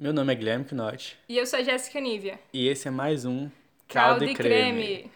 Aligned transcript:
Meu 0.00 0.14
nome 0.14 0.32
é 0.32 0.34
Guilherme 0.34 0.64
Knotti. 0.72 1.18
E 1.28 1.36
eu 1.36 1.44
sou 1.44 1.58
a 1.58 1.62
Jéssica 1.62 2.00
Nívia. 2.00 2.40
E 2.54 2.66
esse 2.68 2.88
é 2.88 2.90
mais 2.90 3.26
um 3.26 3.50
Caldo, 3.86 4.20
Caldo 4.20 4.24
e 4.24 4.34
creme. 4.34 4.82
creme. 4.82 5.10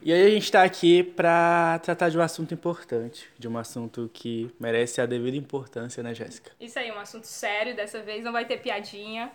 E 0.00 0.12
aí 0.12 0.24
a 0.24 0.30
gente 0.30 0.44
está 0.44 0.62
aqui 0.62 1.02
para 1.02 1.80
tratar 1.80 2.10
de 2.10 2.16
um 2.16 2.22
assunto 2.22 2.54
importante, 2.54 3.28
de 3.36 3.48
um 3.48 3.58
assunto 3.58 4.08
que 4.14 4.48
merece 4.60 5.00
a 5.00 5.06
devida 5.06 5.36
importância, 5.36 6.00
né, 6.00 6.14
Jéssica? 6.14 6.52
Isso 6.60 6.78
aí, 6.78 6.92
um 6.92 7.00
assunto 7.00 7.24
sério, 7.24 7.74
dessa 7.74 8.02
vez 8.02 8.22
não 8.22 8.30
vai 8.30 8.44
ter 8.44 8.58
piadinha. 8.58 9.32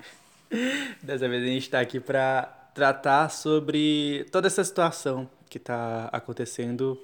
dessa 1.03 1.27
vez 1.27 1.43
a 1.43 1.47
gente 1.47 1.63
está 1.63 1.81
aqui 1.81 1.99
para 1.99 2.43
tratar 2.73 3.27
sobre 3.27 4.25
toda 4.31 4.47
essa 4.47 4.63
situação 4.63 5.29
que 5.49 5.57
está 5.57 6.05
acontecendo 6.05 6.97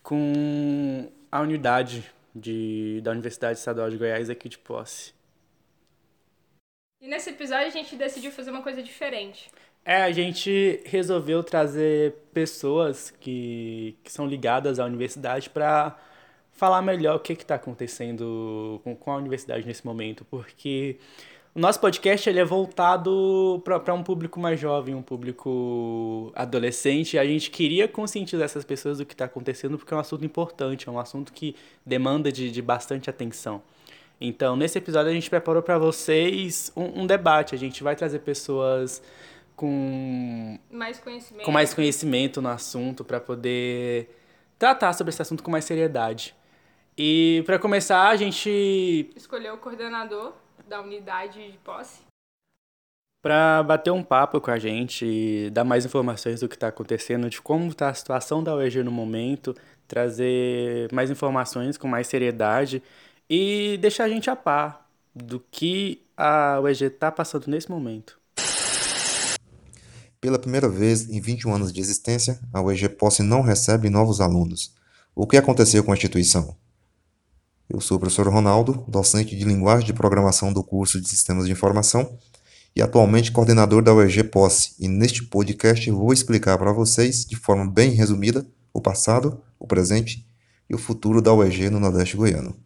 com 0.00 1.10
a 1.30 1.40
unidade 1.40 2.08
de, 2.32 3.00
da 3.02 3.10
Universidade 3.10 3.58
Estadual 3.58 3.90
de 3.90 3.96
Goiás 3.96 4.30
aqui 4.30 4.48
de 4.48 4.58
posse. 4.58 5.12
E 7.02 7.08
nesse 7.08 7.30
episódio 7.30 7.66
a 7.66 7.70
gente 7.70 7.96
decidiu 7.96 8.30
fazer 8.30 8.52
uma 8.52 8.62
coisa 8.62 8.80
diferente. 8.80 9.50
É, 9.84 10.02
a 10.02 10.12
gente 10.12 10.80
resolveu 10.84 11.42
trazer 11.42 12.14
pessoas 12.32 13.10
que, 13.10 13.96
que 14.04 14.12
são 14.12 14.24
ligadas 14.24 14.78
à 14.78 14.84
universidade 14.84 15.50
para 15.50 15.98
falar 16.52 16.80
melhor 16.80 17.16
o 17.16 17.18
que 17.18 17.32
está 17.32 17.56
acontecendo 17.56 18.80
com, 18.84 18.94
com 18.94 19.10
a 19.10 19.16
universidade 19.16 19.66
nesse 19.66 19.84
momento, 19.84 20.24
porque 20.26 20.96
o 21.52 21.58
nosso 21.58 21.80
podcast 21.80 22.30
ele 22.30 22.38
é 22.38 22.44
voltado 22.44 23.60
para 23.64 23.92
um 23.92 24.04
público 24.04 24.38
mais 24.38 24.60
jovem, 24.60 24.94
um 24.94 25.02
público 25.02 26.30
adolescente. 26.36 27.18
A 27.18 27.24
gente 27.24 27.50
queria 27.50 27.88
conscientizar 27.88 28.44
essas 28.44 28.64
pessoas 28.64 28.98
do 28.98 29.04
que 29.04 29.14
está 29.14 29.24
acontecendo, 29.24 29.76
porque 29.76 29.92
é 29.92 29.96
um 29.96 30.00
assunto 30.00 30.24
importante, 30.24 30.88
é 30.88 30.92
um 30.92 31.00
assunto 31.00 31.32
que 31.32 31.56
demanda 31.84 32.30
de, 32.30 32.48
de 32.48 32.62
bastante 32.62 33.10
atenção. 33.10 33.60
Então, 34.20 34.56
nesse 34.56 34.78
episódio, 34.78 35.10
a 35.10 35.14
gente 35.14 35.28
preparou 35.28 35.62
para 35.62 35.78
vocês 35.78 36.72
um, 36.76 37.02
um 37.02 37.06
debate. 37.06 37.54
A 37.54 37.58
gente 37.58 37.82
vai 37.82 37.96
trazer 37.96 38.20
pessoas 38.20 39.02
com 39.56 40.58
mais 40.70 40.98
conhecimento, 40.98 41.44
com 41.44 41.52
mais 41.52 41.74
conhecimento 41.74 42.42
no 42.42 42.48
assunto 42.48 43.04
para 43.04 43.20
poder 43.20 44.08
tratar 44.58 44.92
sobre 44.92 45.10
esse 45.10 45.22
assunto 45.22 45.42
com 45.42 45.50
mais 45.50 45.64
seriedade. 45.64 46.34
E 46.96 47.42
para 47.46 47.58
começar, 47.58 48.08
a 48.08 48.16
gente 48.16 49.10
escolheu 49.16 49.54
o 49.54 49.58
coordenador 49.58 50.32
da 50.68 50.80
unidade 50.80 51.50
de 51.50 51.58
posse 51.58 52.02
para 53.22 53.62
bater 53.62 53.92
um 53.92 54.02
papo 54.02 54.40
com 54.40 54.50
a 54.50 54.58
gente, 54.58 55.48
dar 55.50 55.62
mais 55.62 55.86
informações 55.86 56.40
do 56.40 56.48
que 56.48 56.56
está 56.56 56.68
acontecendo, 56.68 57.30
de 57.30 57.40
como 57.40 57.68
está 57.68 57.88
a 57.88 57.94
situação 57.94 58.42
da 58.42 58.52
UEG 58.56 58.82
no 58.82 58.90
momento, 58.90 59.54
trazer 59.86 60.92
mais 60.92 61.08
informações 61.08 61.78
com 61.78 61.86
mais 61.86 62.08
seriedade 62.08 62.82
e 63.34 63.78
deixar 63.78 64.04
a 64.04 64.08
gente 64.10 64.28
a 64.28 64.36
par 64.36 64.86
do 65.14 65.40
que 65.40 66.02
a 66.14 66.60
UEG 66.60 66.84
está 66.84 67.10
passando 67.10 67.46
nesse 67.46 67.70
momento. 67.70 68.20
Pela 70.20 70.38
primeira 70.38 70.68
vez 70.68 71.08
em 71.08 71.18
21 71.18 71.54
anos 71.54 71.72
de 71.72 71.80
existência, 71.80 72.38
a 72.52 72.60
UEG 72.60 72.90
Posse 72.90 73.22
não 73.22 73.40
recebe 73.40 73.88
novos 73.88 74.20
alunos. 74.20 74.74
O 75.14 75.26
que 75.26 75.38
aconteceu 75.38 75.82
com 75.82 75.92
a 75.92 75.94
instituição? 75.94 76.54
Eu 77.70 77.80
sou 77.80 77.96
o 77.96 78.00
professor 78.00 78.28
Ronaldo, 78.28 78.84
docente 78.86 79.34
de 79.34 79.46
linguagem 79.46 79.86
de 79.86 79.94
programação 79.94 80.52
do 80.52 80.62
curso 80.62 81.00
de 81.00 81.08
Sistemas 81.08 81.46
de 81.46 81.52
Informação 81.52 82.18
e 82.76 82.82
atualmente 82.82 83.32
coordenador 83.32 83.82
da 83.82 83.94
UEG 83.94 84.24
Posse. 84.24 84.74
E 84.78 84.86
neste 84.86 85.24
podcast 85.24 85.90
vou 85.90 86.12
explicar 86.12 86.58
para 86.58 86.70
vocês, 86.70 87.24
de 87.24 87.36
forma 87.36 87.66
bem 87.66 87.92
resumida, 87.92 88.46
o 88.74 88.80
passado, 88.80 89.40
o 89.58 89.66
presente 89.66 90.28
e 90.68 90.74
o 90.74 90.78
futuro 90.78 91.22
da 91.22 91.32
UEG 91.32 91.70
no 91.70 91.80
Nordeste 91.80 92.14
Goiano. 92.14 92.61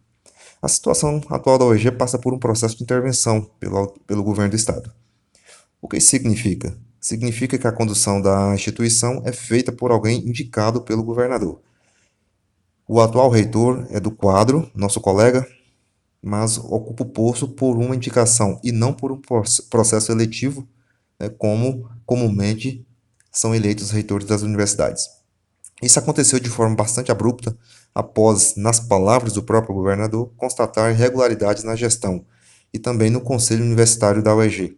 A 0.67 0.69
situação 0.69 1.21
atual 1.29 1.57
da 1.57 1.63
UEG 1.63 1.91
passa 1.91 2.19
por 2.19 2.33
um 2.33 2.37
processo 2.37 2.75
de 2.75 2.83
intervenção 2.83 3.49
pelo, 3.57 3.87
pelo 4.05 4.21
governo 4.21 4.49
do 4.49 4.57
Estado. 4.57 4.91
O 5.81 5.87
que 5.87 5.95
isso 5.95 6.09
significa? 6.09 6.77
significa 6.99 7.57
que 7.57 7.65
a 7.65 7.71
condução 7.71 8.21
da 8.21 8.53
instituição 8.53 9.21
é 9.23 9.31
feita 9.31 9.71
por 9.71 9.91
alguém 9.91 10.27
indicado 10.27 10.81
pelo 10.81 11.05
governador. 11.05 11.61
O 12.85 12.99
atual 12.99 13.29
reitor 13.29 13.87
é 13.91 13.97
do 13.97 14.11
quadro, 14.11 14.69
nosso 14.75 14.99
colega, 14.99 15.47
mas 16.21 16.57
ocupa 16.57 17.03
o 17.03 17.09
posto 17.09 17.47
por 17.47 17.77
uma 17.77 17.95
indicação 17.95 18.59
e 18.61 18.73
não 18.73 18.91
por 18.91 19.13
um 19.13 19.21
processo 19.69 20.11
eletivo, 20.11 20.67
né, 21.17 21.29
como 21.29 21.89
comumente 22.05 22.85
são 23.31 23.55
eleitos 23.55 23.89
reitores 23.89 24.27
das 24.27 24.41
universidades. 24.41 25.07
Isso 25.81 25.97
aconteceu 25.97 26.41
de 26.41 26.49
forma 26.49 26.75
bastante 26.75 27.09
abrupta, 27.09 27.57
após, 27.97 28.55
nas 28.55 28.79
palavras 28.79 29.33
do 29.33 29.41
próprio 29.41 29.73
governador, 29.73 30.31
constatar 30.37 30.91
irregularidades 30.91 31.63
na 31.63 31.75
gestão 31.75 32.23
e 32.71 32.77
também 32.77 33.09
no 33.09 33.19
conselho 33.19 33.65
universitário 33.65 34.21
da 34.21 34.35
UEG. 34.35 34.77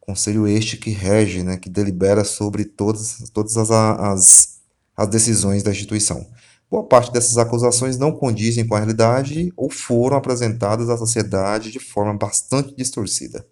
Conselho 0.00 0.48
este 0.48 0.76
que 0.76 0.90
rege, 0.90 1.44
né, 1.44 1.56
que 1.56 1.70
delibera 1.70 2.24
sobre 2.24 2.64
todas, 2.64 3.30
todas 3.32 3.56
as, 3.56 3.70
as, 3.70 4.60
as 4.96 5.06
decisões 5.06 5.62
da 5.62 5.70
instituição. 5.70 6.26
Boa 6.68 6.82
parte 6.82 7.12
dessas 7.12 7.38
acusações 7.38 7.96
não 7.96 8.10
condizem 8.10 8.66
com 8.66 8.74
a 8.74 8.78
realidade 8.78 9.52
ou 9.56 9.70
foram 9.70 10.16
apresentadas 10.16 10.90
à 10.90 10.96
sociedade 10.96 11.70
de 11.70 11.78
forma 11.78 12.14
bastante 12.14 12.74
distorcida. 12.74 13.46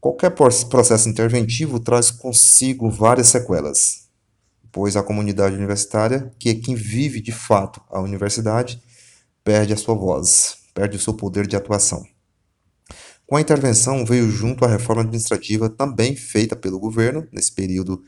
Qualquer 0.00 0.30
processo 0.30 1.08
interventivo 1.08 1.78
traz 1.78 2.10
consigo 2.10 2.90
várias 2.90 3.28
sequelas, 3.28 4.03
pois 4.74 4.96
a 4.96 5.04
comunidade 5.04 5.54
universitária, 5.54 6.34
que 6.36 6.48
é 6.48 6.54
quem 6.56 6.74
vive 6.74 7.20
de 7.20 7.30
fato 7.30 7.80
a 7.88 8.00
universidade, 8.00 8.82
perde 9.44 9.72
a 9.72 9.76
sua 9.76 9.94
voz, 9.94 10.56
perde 10.74 10.96
o 10.96 11.00
seu 11.00 11.14
poder 11.14 11.46
de 11.46 11.54
atuação. 11.54 12.04
Com 13.24 13.36
a 13.36 13.40
intervenção 13.40 14.04
veio 14.04 14.28
junto 14.28 14.64
a 14.64 14.68
reforma 14.68 15.02
administrativa 15.02 15.70
também 15.70 16.16
feita 16.16 16.56
pelo 16.56 16.80
governo 16.80 17.24
nesse 17.30 17.52
período 17.52 18.02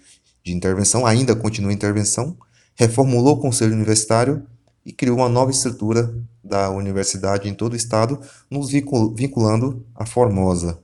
de 0.45 0.53
intervenção, 0.53 1.07
ainda 1.07 1.37
continua 1.37 1.71
a 1.71 1.75
intervenção, 1.75 2.37
reformulou 2.75 3.37
o 3.37 3.41
conselho 3.41 3.73
universitário 3.73 4.45
e 4.85 4.93
criou 4.93 5.19
uma 5.19 5.29
nova 5.29 5.53
estrutura 5.53 6.13
da 6.43 6.69
universidade 6.69 7.49
em 7.49 7.55
todo 7.55 7.75
o 7.75 7.77
estado, 7.77 8.21
nos 8.51 8.71
vinculando 8.71 9.87
à 9.95 10.05
Formosa. 10.05 10.81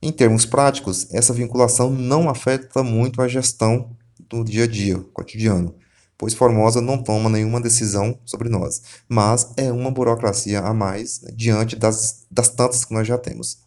Em 0.00 0.10
termos 0.10 0.46
práticos, 0.46 1.06
essa 1.12 1.34
vinculação 1.34 1.90
não 1.90 2.30
afeta 2.30 2.82
muito 2.82 3.20
a 3.20 3.28
gestão 3.28 3.99
do 4.30 4.44
dia 4.44 4.64
a 4.64 4.66
dia, 4.66 4.98
cotidiano, 5.12 5.74
pois 6.16 6.34
Formosa 6.34 6.80
não 6.80 7.02
toma 7.02 7.28
nenhuma 7.28 7.60
decisão 7.60 8.18
sobre 8.24 8.48
nós, 8.48 8.82
mas 9.08 9.52
é 9.56 9.72
uma 9.72 9.90
burocracia 9.90 10.60
a 10.60 10.72
mais 10.72 11.20
né, 11.22 11.32
diante 11.34 11.76
das, 11.76 12.26
das 12.30 12.48
tantas 12.48 12.84
que 12.84 12.94
nós 12.94 13.06
já 13.06 13.18
temos. 13.18 13.58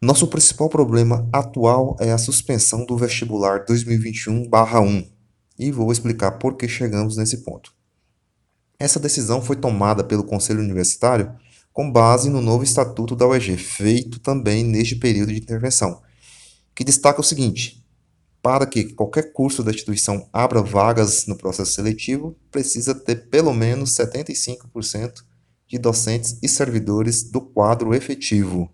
Nosso 0.00 0.28
principal 0.28 0.68
problema 0.68 1.28
atual 1.32 1.96
é 1.98 2.12
a 2.12 2.18
suspensão 2.18 2.84
do 2.84 2.96
vestibular 2.96 3.64
2021/1 3.64 5.08
e 5.58 5.72
vou 5.72 5.90
explicar 5.90 6.32
por 6.32 6.56
que 6.56 6.68
chegamos 6.68 7.16
nesse 7.16 7.38
ponto. 7.38 7.72
Essa 8.78 9.00
decisão 9.00 9.40
foi 9.40 9.56
tomada 9.56 10.04
pelo 10.04 10.22
Conselho 10.22 10.60
Universitário 10.60 11.34
com 11.72 11.90
base 11.90 12.30
no 12.30 12.40
novo 12.40 12.62
estatuto 12.62 13.16
da 13.16 13.26
UEG, 13.26 13.56
feito 13.56 14.18
também 14.18 14.62
neste 14.62 14.96
período 14.96 15.32
de 15.32 15.38
intervenção, 15.38 16.02
que 16.74 16.84
destaca 16.84 17.20
o 17.20 17.24
seguinte: 17.24 17.85
para 18.46 18.64
que 18.64 18.84
qualquer 18.84 19.32
curso 19.32 19.60
da 19.60 19.72
instituição 19.72 20.28
abra 20.32 20.62
vagas 20.62 21.26
no 21.26 21.34
processo 21.34 21.72
seletivo, 21.72 22.36
precisa 22.48 22.94
ter 22.94 23.28
pelo 23.28 23.52
menos 23.52 23.90
75% 23.96 25.24
de 25.66 25.76
docentes 25.78 26.38
e 26.40 26.48
servidores 26.48 27.24
do 27.24 27.40
quadro 27.40 27.92
efetivo. 27.92 28.70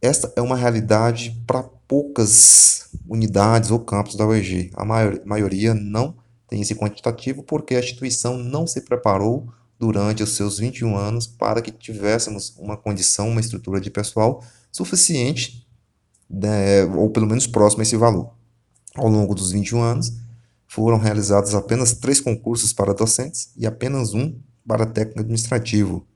Esta 0.00 0.32
é 0.36 0.40
uma 0.40 0.54
realidade 0.54 1.42
para 1.44 1.64
poucas 1.64 2.90
unidades 3.04 3.72
ou 3.72 3.80
campos 3.80 4.14
da 4.14 4.24
UEG. 4.24 4.70
A 4.74 4.84
maioria 4.84 5.74
não 5.74 6.16
tem 6.46 6.60
esse 6.60 6.76
quantitativo 6.76 7.42
porque 7.42 7.74
a 7.74 7.80
instituição 7.80 8.38
não 8.38 8.68
se 8.68 8.82
preparou 8.82 9.52
durante 9.80 10.22
os 10.22 10.36
seus 10.36 10.58
21 10.58 10.96
anos 10.96 11.26
para 11.26 11.60
que 11.60 11.72
tivéssemos 11.72 12.54
uma 12.56 12.76
condição, 12.76 13.28
uma 13.28 13.40
estrutura 13.40 13.80
de 13.80 13.90
pessoal 13.90 14.40
suficiente, 14.74 15.66
né, 16.28 16.84
ou 16.84 17.08
pelo 17.10 17.26
menos 17.26 17.46
próximo 17.46 17.80
a 17.80 17.84
esse 17.84 17.96
valor. 17.96 18.34
Ao 18.94 19.08
longo 19.08 19.34
dos 19.34 19.52
21 19.52 19.80
anos, 19.80 20.12
foram 20.66 20.98
realizados 20.98 21.54
apenas 21.54 21.92
três 21.94 22.20
concursos 22.20 22.72
para 22.72 22.92
docentes 22.92 23.50
e 23.56 23.66
apenas 23.66 24.14
um 24.14 24.36
para 24.66 24.84
técnico 24.84 25.20
administrativo. 25.20 26.06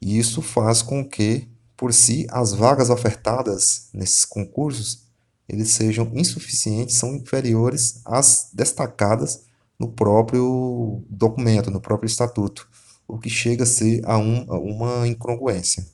E 0.00 0.18
isso 0.18 0.42
faz 0.42 0.82
com 0.82 1.04
que 1.04 1.48
por 1.76 1.92
si, 1.92 2.26
as 2.30 2.52
vagas 2.52 2.88
ofertadas 2.88 3.88
nesses 3.92 4.24
concursos 4.24 5.04
eles 5.48 5.70
sejam 5.70 6.10
insuficientes, 6.14 6.96
são 6.96 7.14
inferiores 7.14 8.00
às 8.04 8.48
destacadas 8.52 9.44
no 9.78 9.88
próprio 9.88 11.04
documento, 11.08 11.70
no 11.70 11.80
próprio 11.80 12.08
estatuto, 12.08 12.68
o 13.06 13.18
que 13.18 13.30
chega 13.30 13.62
a 13.62 13.66
ser 13.66 14.00
a, 14.04 14.18
um, 14.18 14.44
a 14.52 14.58
uma 14.58 15.06
incongruência. 15.06 15.86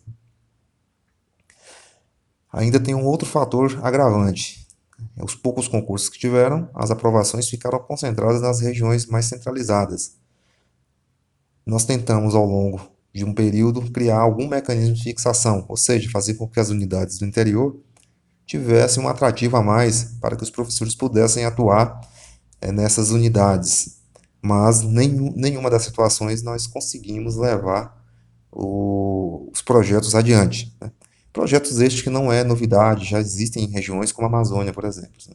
Ainda 2.52 2.78
tem 2.78 2.94
um 2.94 3.06
outro 3.06 3.26
fator 3.26 3.78
agravante. 3.82 4.66
Os 5.16 5.34
poucos 5.34 5.66
concursos 5.68 6.08
que 6.08 6.18
tiveram, 6.18 6.68
as 6.74 6.90
aprovações 6.90 7.48
ficaram 7.48 7.78
concentradas 7.78 8.42
nas 8.42 8.60
regiões 8.60 9.06
mais 9.06 9.26
centralizadas. 9.26 10.16
nós 11.64 11.84
tentamos 11.84 12.34
ao 12.34 12.44
longo 12.44 12.80
de 13.14 13.24
um 13.24 13.32
período 13.32 13.82
criar 13.90 14.18
algum 14.18 14.48
mecanismo 14.48 14.94
de 14.94 15.02
fixação, 15.02 15.64
ou 15.68 15.76
seja, 15.76 16.10
fazer 16.10 16.34
com 16.34 16.48
que 16.48 16.58
as 16.58 16.70
unidades 16.70 17.18
do 17.18 17.26
interior 17.26 17.76
tivessem 18.46 19.02
um 19.02 19.08
atrativo 19.08 19.56
a 19.56 19.62
mais 19.62 20.16
para 20.20 20.34
que 20.36 20.42
os 20.42 20.50
professores 20.50 20.94
pudessem 20.94 21.44
atuar 21.44 22.00
é, 22.60 22.72
nessas 22.72 23.10
unidades. 23.10 23.98
Mas 24.40 24.82
nenhum, 24.82 25.32
nenhuma 25.36 25.70
das 25.70 25.84
situações 25.84 26.42
nós 26.42 26.66
conseguimos 26.66 27.36
levar 27.36 27.96
o, 28.50 29.48
os 29.52 29.62
projetos 29.62 30.14
adiante. 30.14 30.74
Né? 30.80 30.90
Projetos 31.32 31.80
estes 31.80 32.02
que 32.02 32.10
não 32.10 32.30
é 32.30 32.44
novidade, 32.44 33.06
já 33.06 33.18
existem 33.18 33.64
em 33.64 33.68
regiões 33.68 34.12
como 34.12 34.26
a 34.26 34.30
Amazônia, 34.30 34.72
por 34.72 34.84
exemplo. 34.84 35.18
Né? 35.28 35.34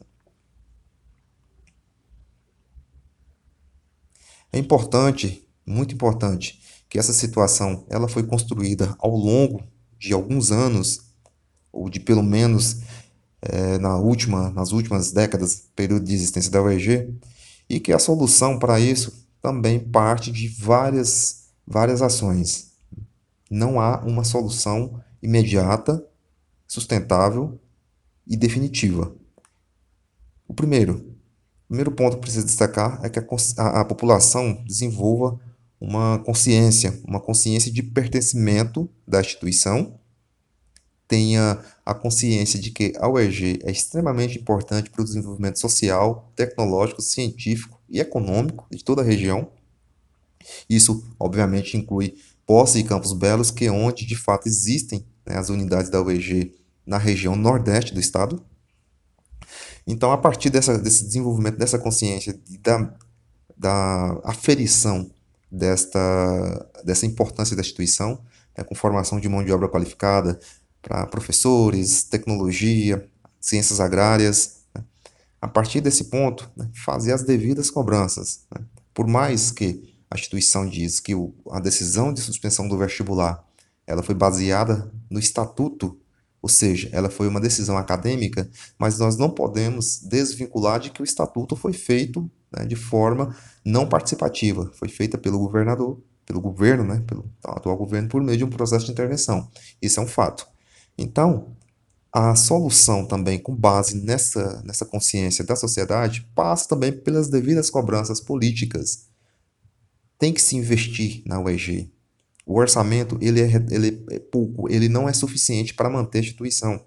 É 4.52 4.58
importante, 4.58 5.46
muito 5.66 5.94
importante, 5.94 6.62
que 6.88 6.98
essa 6.98 7.12
situação 7.12 7.84
ela 7.90 8.08
foi 8.08 8.22
construída 8.22 8.94
ao 8.98 9.10
longo 9.10 9.62
de 9.98 10.12
alguns 10.12 10.52
anos, 10.52 11.00
ou 11.72 11.90
de 11.90 12.00
pelo 12.00 12.22
menos 12.22 12.80
é, 13.42 13.78
na 13.78 13.96
última, 13.96 14.50
nas 14.50 14.72
últimas 14.72 15.12
décadas, 15.12 15.68
período 15.74 16.04
de 16.04 16.14
existência 16.14 16.50
da 16.50 16.62
UEG, 16.62 17.12
e 17.68 17.80
que 17.80 17.92
a 17.92 17.98
solução 17.98 18.58
para 18.58 18.80
isso 18.80 19.26
também 19.42 19.78
parte 19.78 20.30
de 20.30 20.48
várias, 20.48 21.48
várias 21.66 22.00
ações. 22.02 22.72
Não 23.50 23.80
há 23.80 24.00
uma 24.04 24.24
solução 24.24 25.02
imediata, 25.22 26.04
sustentável 26.66 27.58
e 28.26 28.36
definitiva. 28.36 29.14
O 30.46 30.54
primeiro, 30.54 31.16
o 31.64 31.68
primeiro 31.68 31.92
ponto 31.92 32.16
que 32.16 32.22
precisa 32.22 32.46
destacar 32.46 33.00
é 33.04 33.08
que 33.08 33.18
a, 33.18 33.24
a, 33.58 33.80
a 33.80 33.84
população 33.84 34.64
desenvolva 34.64 35.38
uma 35.80 36.18
consciência, 36.20 37.00
uma 37.06 37.20
consciência 37.20 37.70
de 37.70 37.82
pertencimento 37.82 38.88
da 39.06 39.20
instituição, 39.20 39.98
tenha 41.06 41.58
a 41.86 41.94
consciência 41.94 42.60
de 42.60 42.70
que 42.70 42.92
a 42.98 43.08
UEG 43.08 43.60
é 43.64 43.70
extremamente 43.70 44.38
importante 44.38 44.90
para 44.90 45.00
o 45.00 45.04
desenvolvimento 45.04 45.58
social, 45.58 46.30
tecnológico, 46.36 47.00
científico 47.00 47.80
e 47.88 47.98
econômico 47.98 48.66
de 48.70 48.84
toda 48.84 49.00
a 49.00 49.04
região. 49.04 49.50
Isso, 50.68 51.02
obviamente, 51.18 51.76
inclui 51.76 52.16
Posse 52.48 52.78
e 52.78 52.82
Campos 52.82 53.12
Belos, 53.12 53.50
que 53.50 53.66
é 53.66 53.70
onde 53.70 54.06
de 54.06 54.16
fato 54.16 54.48
existem 54.48 55.06
né, 55.26 55.36
as 55.36 55.50
unidades 55.50 55.90
da 55.90 56.00
UEG 56.00 56.54
na 56.86 56.96
região 56.96 57.36
nordeste 57.36 57.92
do 57.92 58.00
estado. 58.00 58.42
Então, 59.86 60.10
a 60.10 60.16
partir 60.16 60.48
dessa, 60.48 60.78
desse 60.78 61.04
desenvolvimento 61.04 61.58
dessa 61.58 61.78
consciência 61.78 62.40
da, 62.62 62.90
da 63.54 64.18
aferição 64.24 65.10
desta, 65.52 66.70
dessa 66.82 67.04
importância 67.04 67.54
da 67.54 67.60
instituição, 67.60 68.18
né, 68.56 68.64
com 68.64 68.74
formação 68.74 69.20
de 69.20 69.28
mão 69.28 69.44
de 69.44 69.52
obra 69.52 69.68
qualificada 69.68 70.40
para 70.80 71.06
professores, 71.06 72.04
tecnologia, 72.04 73.06
ciências 73.38 73.78
agrárias. 73.78 74.60
Né. 74.74 74.82
A 75.38 75.48
partir 75.48 75.82
desse 75.82 76.04
ponto, 76.04 76.50
né, 76.56 76.66
fazer 76.72 77.12
as 77.12 77.22
devidas 77.22 77.70
cobranças. 77.70 78.46
Né. 78.50 78.64
Por 78.94 79.06
mais 79.06 79.50
que 79.50 79.97
a 80.10 80.16
instituição 80.16 80.68
diz 80.68 81.00
que 81.00 81.14
o, 81.14 81.34
a 81.50 81.60
decisão 81.60 82.12
de 82.12 82.20
suspensão 82.20 82.68
do 82.68 82.78
vestibular 82.78 83.44
ela 83.86 84.02
foi 84.02 84.14
baseada 84.14 84.92
no 85.10 85.18
estatuto, 85.18 85.98
ou 86.42 86.48
seja, 86.48 86.90
ela 86.92 87.08
foi 87.08 87.26
uma 87.26 87.40
decisão 87.40 87.76
acadêmica, 87.78 88.48
mas 88.78 88.98
nós 88.98 89.16
não 89.16 89.30
podemos 89.30 90.00
desvincular 90.00 90.78
de 90.78 90.90
que 90.90 91.00
o 91.00 91.04
estatuto 91.04 91.56
foi 91.56 91.72
feito 91.72 92.30
né, 92.54 92.66
de 92.66 92.76
forma 92.76 93.34
não 93.64 93.88
participativa. 93.88 94.70
Foi 94.74 94.88
feita 94.88 95.16
pelo 95.16 95.38
governador, 95.38 96.00
pelo 96.26 96.40
governo, 96.40 96.84
né, 96.84 97.02
pelo 97.06 97.24
atual 97.42 97.76
governo, 97.78 98.08
por 98.08 98.22
meio 98.22 98.36
de 98.36 98.44
um 98.44 98.50
processo 98.50 98.84
de 98.84 98.92
intervenção. 98.92 99.50
Isso 99.80 99.98
é 99.98 100.02
um 100.02 100.06
fato. 100.06 100.46
Então, 100.96 101.56
a 102.12 102.34
solução 102.34 103.06
também, 103.06 103.38
com 103.38 103.54
base 103.54 103.96
nessa, 103.96 104.62
nessa 104.64 104.84
consciência 104.84 105.44
da 105.44 105.56
sociedade, 105.56 106.28
passa 106.34 106.68
também 106.68 106.92
pelas 106.92 107.28
devidas 107.28 107.70
cobranças 107.70 108.20
políticas. 108.20 109.07
Tem 110.18 110.32
que 110.32 110.42
se 110.42 110.56
investir 110.56 111.22
na 111.24 111.40
UEG. 111.40 111.92
O 112.44 112.58
orçamento 112.58 113.18
ele 113.20 113.40
é, 113.40 113.54
ele 113.70 114.04
é 114.10 114.18
pouco, 114.18 114.70
ele 114.70 114.88
não 114.88 115.08
é 115.08 115.12
suficiente 115.12 115.74
para 115.74 115.90
manter 115.90 116.18
a 116.18 116.20
instituição. 116.22 116.84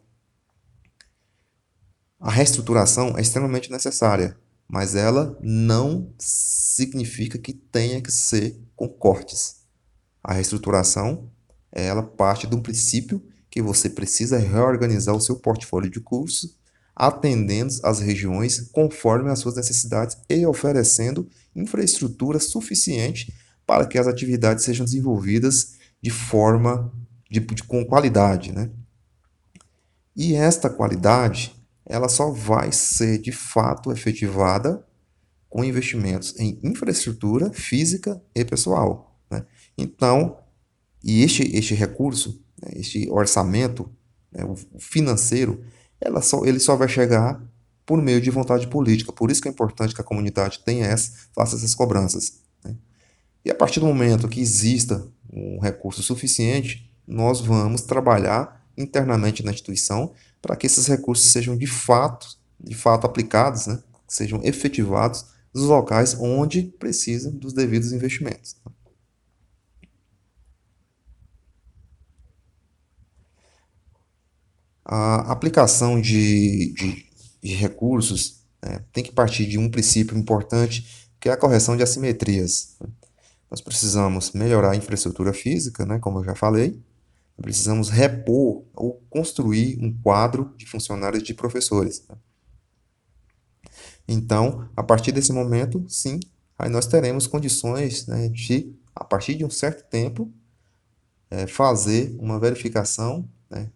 A 2.20 2.30
reestruturação 2.30 3.18
é 3.18 3.22
extremamente 3.22 3.72
necessária, 3.72 4.38
mas 4.68 4.96
ela 4.96 5.38
não 5.42 6.14
significa 6.20 7.38
que 7.38 7.54
tenha 7.54 8.02
que 8.02 8.12
ser 8.12 8.60
com 8.76 8.88
cortes. 8.88 9.62
A 10.24 10.34
reestruturação, 10.34 11.32
ela 11.72 12.04
parte 12.04 12.46
de 12.46 12.56
um 12.56 12.62
princípio 12.62 13.24
que 13.50 13.62
você 13.62 13.90
precisa 13.90 14.38
reorganizar 14.38 15.16
o 15.16 15.22
seu 15.22 15.36
portfólio 15.36 15.90
de 15.90 16.00
cursos, 16.00 16.58
atendendo 16.96 17.74
às 17.84 18.00
regiões 18.00 18.70
conforme 18.72 19.30
as 19.30 19.40
suas 19.40 19.56
necessidades 19.56 20.18
e 20.30 20.46
oferecendo 20.46 21.28
infraestrutura 21.56 22.40
suficiente 22.40 23.34
para 23.66 23.86
que 23.86 23.98
as 23.98 24.08
atividades 24.08 24.64
sejam 24.64 24.86
desenvolvidas 24.86 25.74
de 26.02 26.10
forma 26.10 26.92
de, 27.30 27.40
de, 27.40 27.64
com 27.64 27.86
qualidade, 27.86 28.52
né? 28.52 28.70
E 30.16 30.36
esta 30.36 30.70
qualidade 30.70 31.56
ela 31.86 32.10
só 32.10 32.30
vai 32.30 32.72
ser 32.72 33.18
de 33.18 33.32
fato 33.32 33.92
efetivada 33.92 34.86
com 35.50 35.64
investimentos 35.64 36.38
em 36.40 36.60
infraestrutura 36.64 37.52
física 37.52 38.22
e 38.34 38.46
pessoal. 38.46 39.20
Né? 39.30 39.46
Então, 39.78 40.38
e 41.04 41.24
este, 41.24 41.44
este 41.56 41.74
recurso, 41.74 42.42
né, 42.62 42.72
este 42.76 43.10
orçamento 43.10 43.92
né, 44.32 44.44
financeiro, 44.80 45.64
ela 46.02 46.22
só, 46.22 46.44
ele 46.44 46.60
só 46.60 46.76
vai 46.76 46.90
chegar 46.90 47.42
por 47.86 48.02
meio 48.02 48.20
de 48.20 48.32
vontade 48.32 48.68
política. 48.68 49.14
Por 49.14 49.30
isso 49.30 49.42
que 49.42 49.48
é 49.48 49.52
importante 49.52 49.94
que 49.94 50.02
a 50.02 50.04
comunidade 50.04 50.60
tenha 50.66 50.86
essa, 50.86 51.12
faça 51.34 51.56
essas 51.56 51.76
cobranças. 51.76 52.42
Né? 52.64 52.76
E 53.46 53.52
a 53.52 53.56
partir 53.56 53.80
do 53.80 53.86
momento 53.86 54.28
que 54.28 54.42
exista 54.42 55.08
um 55.32 55.60
recurso 55.60 56.02
suficiente, 56.02 56.92
nós 57.08 57.40
vamos 57.42 57.82
trabalhar 57.82 58.66
internamente 58.78 59.44
na 59.44 59.52
instituição 59.52 60.14
para 60.42 60.56
que 60.56 60.66
esses 60.66 60.88
recursos 60.88 61.32
sejam 61.32 61.56
de 61.58 61.68
fato, 61.68 62.38
de 62.60 62.74
fato 62.74 63.06
aplicados, 63.06 63.68
né, 63.68 63.80
sejam 64.08 64.42
efetivados 64.44 65.26
nos 65.54 65.66
locais 65.66 66.16
onde 66.20 66.64
precisam 66.80 67.32
dos 67.32 67.54
devidos 67.54 67.92
investimentos. 67.92 68.56
A 74.84 75.32
aplicação 75.32 76.00
de, 76.00 76.74
de, 76.74 77.06
de 77.42 77.54
recursos 77.54 78.42
né, 78.64 78.84
tem 78.92 79.04
que 79.04 79.12
partir 79.12 79.46
de 79.46 79.58
um 79.58 79.70
princípio 79.70 80.18
importante, 80.18 81.10
que 81.20 81.30
é 81.30 81.32
a 81.32 81.38
correção 81.38 81.78
de 81.78 81.84
assimetrias. 81.84 82.78
Nós 83.50 83.62
precisamos 83.62 84.32
melhorar 84.32 84.72
a 84.72 84.76
infraestrutura 84.76 85.34
física, 85.34 85.86
né, 85.86 86.00
como 86.00 86.20
eu 86.20 86.24
já 86.24 86.36
falei, 86.36 86.82
precisamos 87.42 87.90
repor 87.90 88.64
ou 88.74 89.02
construir 89.10 89.78
um 89.82 89.92
quadro 90.02 90.54
de 90.58 90.66
funcionários 90.66 91.24
de 91.24 91.34
professores. 91.34 92.06
Então, 94.08 94.70
a 94.76 94.84
partir 94.84 95.12
desse 95.12 95.34
momento, 95.34 95.84
sim, 95.88 96.20
aí 96.58 96.70
nós 96.70 96.86
teremos 96.86 97.28
condições 97.28 98.08
né, 98.08 98.30
de, 98.30 98.76
a 98.96 99.04
partir 99.04 99.36
de 99.36 99.46
um 99.46 99.50
certo 99.50 99.90
tempo, 99.90 100.32
é, 101.30 101.48
fazer 101.48 102.16
uma 102.20 102.40
verificação, 102.40 103.28
né, 103.50 103.72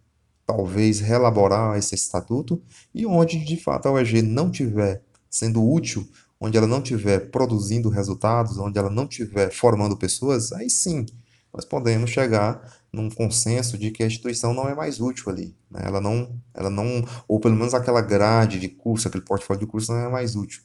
talvez 0.46 1.00
reelaborar 1.00 1.76
esse 1.76 1.94
estatuto, 1.94 2.62
e 2.94 3.04
onde 3.04 3.44
de 3.44 3.56
fato 3.56 3.88
a 3.88 3.92
UEG 3.92 4.22
não 4.22 4.50
tiver 4.50 5.02
sendo 5.28 5.62
útil, 5.68 6.08
onde 6.40 6.56
ela 6.56 6.66
não 6.66 6.80
tiver 6.80 7.30
produzindo 7.30 7.88
resultados, 7.88 8.58
onde 8.58 8.78
ela 8.78 8.90
não 8.90 9.06
tiver 9.06 9.50
formando 9.50 9.96
pessoas, 9.96 10.52
aí 10.52 10.70
sim 10.70 11.04
nós 11.52 11.64
podemos 11.64 12.10
chegar 12.10 12.60
num 12.92 13.08
consenso 13.08 13.78
de 13.78 13.90
que 13.90 14.02
a 14.02 14.06
instituição 14.06 14.52
não 14.52 14.68
é 14.68 14.74
mais 14.74 15.00
útil 15.00 15.30
ali. 15.32 15.56
Né? 15.70 15.80
Ela 15.84 16.00
não, 16.00 16.38
ela 16.54 16.68
não, 16.68 17.02
ou 17.26 17.40
pelo 17.40 17.56
menos 17.56 17.72
aquela 17.72 18.02
grade 18.02 18.58
de 18.60 18.68
curso, 18.68 19.08
aquele 19.08 19.24
portfólio 19.24 19.60
de 19.60 19.66
curso 19.66 19.90
não 19.90 20.00
é 20.00 20.08
mais 20.08 20.36
útil. 20.36 20.62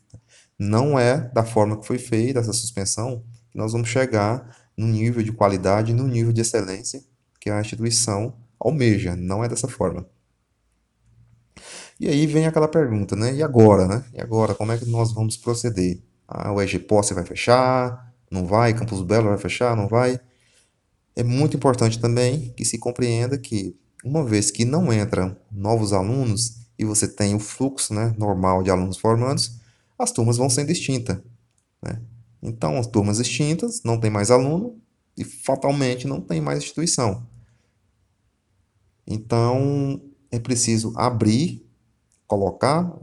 Não 0.60 1.00
é 1.00 1.32
da 1.34 1.46
forma 1.46 1.78
que 1.78 1.88
foi 1.88 1.98
feita 1.98 2.40
essa 2.40 2.52
suspensão 2.52 3.24
que 3.50 3.58
nós 3.58 3.72
vamos 3.72 3.88
chegar 3.88 4.56
no 4.78 4.86
nível 4.86 5.24
de 5.24 5.32
qualidade, 5.32 5.94
no 5.94 6.08
nível 6.08 6.34
de 6.34 6.42
excelência 6.42 7.02
que 7.40 7.50
a 7.50 7.60
instituição 7.60 8.36
almeja. 8.62 9.16
Não 9.16 9.44
é 9.44 9.50
dessa 9.50 9.68
forma. 9.68 10.06
E 12.00 12.08
aí 12.08 12.26
vem 12.26 12.48
aquela 12.48 12.68
pergunta, 12.68 13.16
né? 13.16 13.34
E 13.34 13.44
agora, 13.44 13.88
né? 13.88 14.04
E 14.14 14.22
agora, 14.22 14.56
como 14.56 14.72
é 14.72 14.78
que 14.78 14.86
nós 14.86 15.12
vamos 15.12 15.38
proceder? 15.38 16.02
Ah, 16.28 16.52
o 16.52 16.62
EG 16.62 16.80
Posse 16.80 17.14
vai 17.14 17.26
fechar? 17.26 18.14
Não 18.30 18.46
vai? 18.46 18.74
Campus 18.74 19.02
Belo 19.02 19.30
vai 19.30 19.38
fechar? 19.38 19.76
Não 19.76 19.88
vai? 19.88 20.20
É 21.16 21.24
muito 21.24 21.58
importante 21.58 22.00
também 22.00 22.54
que 22.56 22.64
se 22.64 22.78
compreenda 22.78 23.38
que, 23.38 23.76
uma 24.04 24.24
vez 24.24 24.50
que 24.50 24.64
não 24.64 24.92
entram 24.92 25.36
novos 25.52 25.94
alunos 25.94 26.62
e 26.80 26.86
você 26.86 27.08
tem 27.08 27.36
o 27.36 27.40
fluxo 27.40 27.94
né, 27.94 28.16
normal 28.18 28.64
de 28.64 28.72
alunos 28.72 28.98
formandos, 28.98 29.60
as 30.00 30.12
turmas 30.12 30.38
vão 30.38 30.50
sendo 30.50 30.72
extintas. 30.72 31.18
Né? 31.84 32.02
Então, 32.42 32.80
as 32.80 32.88
turmas 32.88 33.20
extintas, 33.20 33.84
não 33.84 34.00
tem 34.00 34.10
mais 34.10 34.32
aluno, 34.32 34.82
e 35.16 35.24
fatalmente 35.24 36.08
não 36.08 36.20
tem 36.20 36.42
mais 36.42 36.60
instituição. 36.60 37.28
Então, 39.06 40.02
é 40.32 40.40
preciso 40.40 40.94
abrir, 40.96 41.66
colocar, 42.28 42.94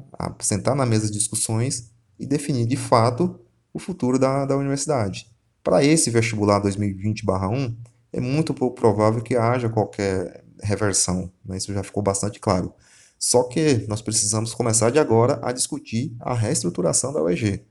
sentar 0.41 0.75
na 0.75 0.87
mesa 0.87 1.07
de 1.07 1.13
discussões 1.13 1.91
e 2.19 2.27
definir 2.27 2.67
de 2.67 2.77
fato 2.77 3.39
o 3.73 3.79
futuro 3.79 4.19
da, 4.19 4.45
da 4.45 4.57
universidade. 4.57 5.31
Para 5.63 5.85
esse 5.85 6.11
vestibular 6.11 6.63
2020-1, 6.63 7.77
é 8.13 8.21
muito 8.21 8.55
pouco 8.55 8.75
provável 8.75 9.21
que 9.21 9.37
haja 9.37 9.69
qualquer 9.69 10.45
reversão, 10.63 11.31
né? 11.45 11.57
isso 11.57 11.73
já 11.73 11.83
ficou 11.83 12.03
bastante 12.03 12.41
claro. 12.41 12.73
Só 13.19 13.45
que 13.45 13.85
nós 13.89 14.01
precisamos 14.01 14.55
começar 14.55 14.91
de 14.91 14.99
agora 14.99 15.41
a 15.43 15.53
discutir 15.53 16.17
a 16.21 16.35
reestruturação 16.35 17.13
da 17.13 17.23
UEG, 17.23 17.65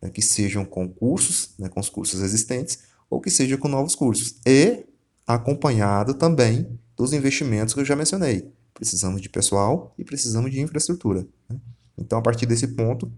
né? 0.00 0.10
que 0.10 0.22
sejam 0.22 0.64
com 0.64 0.88
cursos, 0.88 1.54
né? 1.58 1.68
com 1.68 1.80
os 1.80 1.88
cursos 1.88 2.22
existentes, 2.22 2.78
ou 3.10 3.20
que 3.20 3.30
seja 3.30 3.58
com 3.58 3.68
novos 3.68 3.94
cursos. 3.94 4.40
E 4.46 4.84
acompanhado 5.26 6.14
também 6.14 6.78
dos 6.96 7.12
investimentos 7.12 7.74
que 7.74 7.80
eu 7.80 7.84
já 7.84 7.96
mencionei. 7.96 8.50
Precisamos 8.72 9.20
de 9.20 9.28
pessoal 9.28 9.94
e 9.98 10.04
precisamos 10.04 10.50
de 10.50 10.60
infraestrutura. 10.60 11.26
Né? 11.48 11.60
Então, 11.96 12.18
a 12.18 12.22
partir 12.22 12.46
desse 12.46 12.68
ponto, 12.68 13.10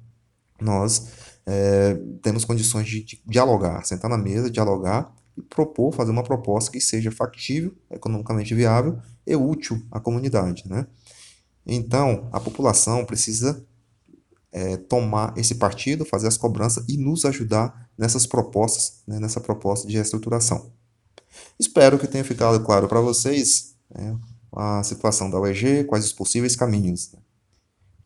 nós 0.61 1.09
é, 1.47 1.95
temos 2.23 2.45
condições 2.45 2.87
de, 2.87 3.03
de 3.03 3.23
dialogar, 3.27 3.85
sentar 3.85 4.11
na 4.11 4.19
mesa, 4.19 4.51
dialogar 4.51 5.15
e 5.37 5.43
propor, 5.43 5.93
fazer 5.93 6.11
uma 6.11 6.23
proposta 6.23 6.71
que 6.71 6.81
seja 6.81 7.11
factível, 7.11 7.75
economicamente 7.91 8.55
viável 8.55 8.99
e 9.27 9.35
útil 9.37 9.83
à 9.91 10.01
comunidade. 10.01 10.65
Né? 10.67 10.87
Então, 11.67 12.29
a 12.33 12.41
população 12.41 13.05
precisa 13.05 13.65
é, 14.53 14.77
tomar 14.77 15.35
esse 15.37 15.57
partido, 15.57 16.05
fazer 16.05 16.29
as 16.29 16.37
cobranças 16.37 16.85
e 16.89 16.97
nos 16.97 17.25
ajudar 17.25 17.91
nessas 17.99 18.27
propostas, 18.27 19.03
né, 19.07 19.19
nessa 19.19 19.41
proposta 19.41 19.87
de 19.87 19.95
reestruturação. 19.95 20.71
Espero 21.59 21.99
que 21.99 22.07
tenha 22.07 22.25
ficado 22.25 22.63
claro 22.65 22.89
para 22.89 23.01
vocês 23.01 23.77
né, 23.91 24.19
a 24.53 24.83
situação 24.83 25.31
da 25.31 25.39
UEG, 25.41 25.85
quais 25.85 26.05
os 26.05 26.13
possíveis 26.13 26.57
caminhos. 26.57 27.13
Né? 27.13 27.21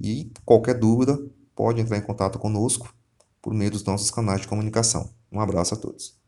E 0.01 0.33
qualquer 0.45 0.75
dúvida, 0.79 1.19
pode 1.55 1.81
entrar 1.81 1.99
em 1.99 2.03
contato 2.03 2.39
conosco 2.39 2.95
por 3.43 3.53
meio 3.53 3.71
dos 3.71 3.85
nossos 3.85 4.11
canais 4.11 4.41
de 4.41 4.49
comunicação. 4.49 5.13
Um 5.31 5.41
abraço 5.41 5.75
a 5.75 5.77
todos. 5.77 6.19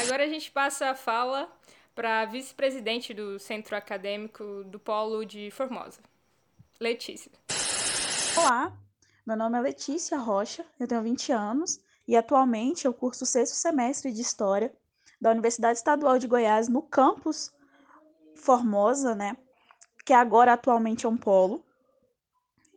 Agora 0.00 0.24
a 0.24 0.28
gente 0.28 0.50
passa 0.50 0.90
a 0.90 0.94
fala 0.94 1.50
para 1.94 2.20
a 2.20 2.26
vice-presidente 2.26 3.12
do 3.12 3.38
Centro 3.38 3.74
Acadêmico 3.76 4.62
do 4.64 4.78
Polo 4.78 5.24
de 5.24 5.50
Formosa, 5.50 6.00
Letícia. 6.78 7.32
Olá, 8.36 8.76
meu 9.26 9.36
nome 9.36 9.58
é 9.58 9.60
Letícia 9.62 10.18
Rocha, 10.18 10.64
eu 10.78 10.86
tenho 10.86 11.02
20 11.02 11.32
anos 11.32 11.80
e 12.06 12.14
atualmente 12.14 12.84
eu 12.84 12.94
curso 12.94 13.24
o 13.24 13.26
sexto 13.26 13.54
semestre 13.54 14.12
de 14.12 14.20
História 14.20 14.72
da 15.20 15.30
Universidade 15.30 15.78
Estadual 15.78 16.18
de 16.18 16.26
Goiás 16.26 16.68
no 16.68 16.82
campus 16.82 17.52
Formosa, 18.34 19.14
né? 19.14 19.36
Que 20.04 20.12
agora 20.12 20.52
atualmente 20.52 21.06
é 21.06 21.08
um 21.08 21.16
polo. 21.16 21.64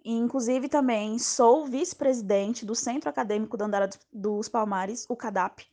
E, 0.04 0.14
inclusive 0.14 0.70
também 0.70 1.20
sou 1.20 1.66
vice-presidente 1.68 2.66
do 2.66 2.74
Centro 2.74 3.10
Acadêmico 3.10 3.58
da 3.58 3.66
Andara 3.66 3.90
dos 4.12 4.48
Palmares, 4.48 5.06
o 5.10 5.16
CADAP. 5.16 5.68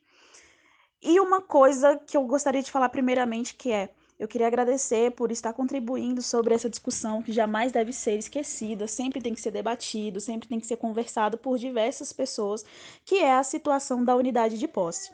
E 1.00 1.20
uma 1.20 1.40
coisa 1.40 1.96
que 1.96 2.16
eu 2.16 2.26
gostaria 2.26 2.62
de 2.62 2.70
falar 2.70 2.88
primeiramente 2.88 3.54
que 3.54 3.70
é 3.70 3.90
eu 4.18 4.26
queria 4.26 4.46
agradecer 4.46 5.10
por 5.10 5.30
estar 5.30 5.52
contribuindo 5.52 6.22
sobre 6.22 6.54
essa 6.54 6.70
discussão 6.70 7.22
que 7.22 7.32
jamais 7.32 7.70
deve 7.70 7.92
ser 7.92 8.18
esquecida, 8.18 8.88
sempre 8.88 9.20
tem 9.20 9.34
que 9.34 9.40
ser 9.40 9.50
debatido, 9.50 10.20
sempre 10.20 10.48
tem 10.48 10.58
que 10.58 10.66
ser 10.66 10.78
conversado 10.78 11.36
por 11.36 11.58
diversas 11.58 12.14
pessoas, 12.14 12.64
que 13.04 13.16
é 13.16 13.34
a 13.34 13.42
situação 13.42 14.02
da 14.02 14.16
unidade 14.16 14.58
de 14.58 14.66
posse. 14.66 15.12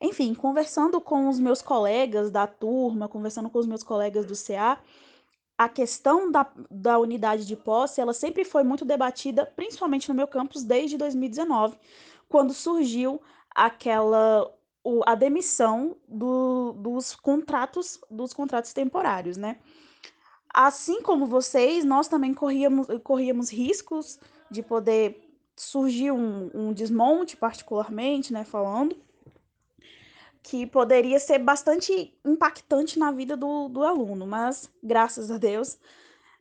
Enfim, 0.00 0.34
conversando 0.34 1.00
com 1.00 1.28
os 1.28 1.38
meus 1.38 1.62
colegas 1.62 2.30
da 2.30 2.46
turma, 2.46 3.08
conversando 3.08 3.48
com 3.48 3.58
os 3.58 3.66
meus 3.66 3.82
colegas 3.82 4.26
do 4.26 4.34
CA, 4.34 4.78
a 5.56 5.68
questão 5.68 6.30
da, 6.30 6.46
da 6.70 6.98
unidade 6.98 7.46
de 7.46 7.56
posse, 7.56 8.00
ela 8.00 8.12
sempre 8.12 8.44
foi 8.44 8.64
muito 8.64 8.84
debatida, 8.84 9.46
principalmente 9.54 10.08
no 10.08 10.14
meu 10.14 10.26
campus, 10.26 10.64
desde 10.64 10.96
2019, 10.96 11.78
quando 12.28 12.52
surgiu 12.52 13.20
aquela 13.54 14.52
o, 14.82 15.00
a 15.06 15.14
demissão 15.14 15.96
do, 16.06 16.72
dos 16.72 17.14
contratos 17.14 17.98
dos 18.10 18.34
contratos 18.34 18.72
temporários, 18.72 19.36
né? 19.36 19.58
Assim 20.52 21.00
como 21.02 21.26
vocês, 21.26 21.84
nós 21.84 22.06
também 22.06 22.34
corríamos, 22.34 22.86
corríamos 23.02 23.50
riscos 23.50 24.20
de 24.50 24.62
poder 24.62 25.20
surgir 25.56 26.10
um, 26.10 26.50
um 26.54 26.72
desmonte, 26.72 27.36
particularmente, 27.36 28.32
né, 28.32 28.44
falando, 28.44 28.96
que 30.44 30.66
poderia 30.66 31.18
ser 31.18 31.38
bastante 31.38 32.14
impactante 32.22 32.98
na 32.98 33.10
vida 33.10 33.34
do, 33.34 33.66
do 33.70 33.82
aluno, 33.82 34.26
mas 34.26 34.70
graças 34.82 35.30
a 35.30 35.38
Deus 35.38 35.78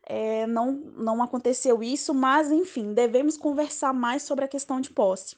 é, 0.05 0.45
não, 0.45 0.74
não 0.74 1.24
aconteceu 1.24 1.81
isso, 1.81 2.13
mas 2.13 2.51
enfim, 2.51 2.93
devemos 2.93 3.38
conversar 3.38 3.93
mais 3.93 4.22
sobre 4.24 4.43
a 4.43 4.48
questão 4.48 4.81
de 4.81 4.89
posse. 4.89 5.38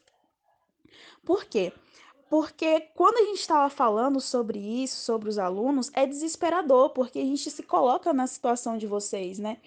Por 1.23 1.45
quê? 1.45 1.71
Porque 2.27 2.81
quando 2.95 3.19
a 3.19 3.25
gente 3.27 3.41
estava 3.41 3.69
falando 3.69 4.19
sobre 4.19 4.57
isso, 4.57 4.97
sobre 4.97 5.29
os 5.29 5.37
alunos, 5.37 5.91
é 5.93 6.07
desesperador, 6.07 6.89
porque 6.89 7.19
a 7.19 7.23
gente 7.23 7.51
se 7.51 7.61
coloca 7.61 8.11
na 8.13 8.25
situação 8.25 8.79
de 8.79 8.87
vocês, 8.87 9.37
né? 9.37 9.57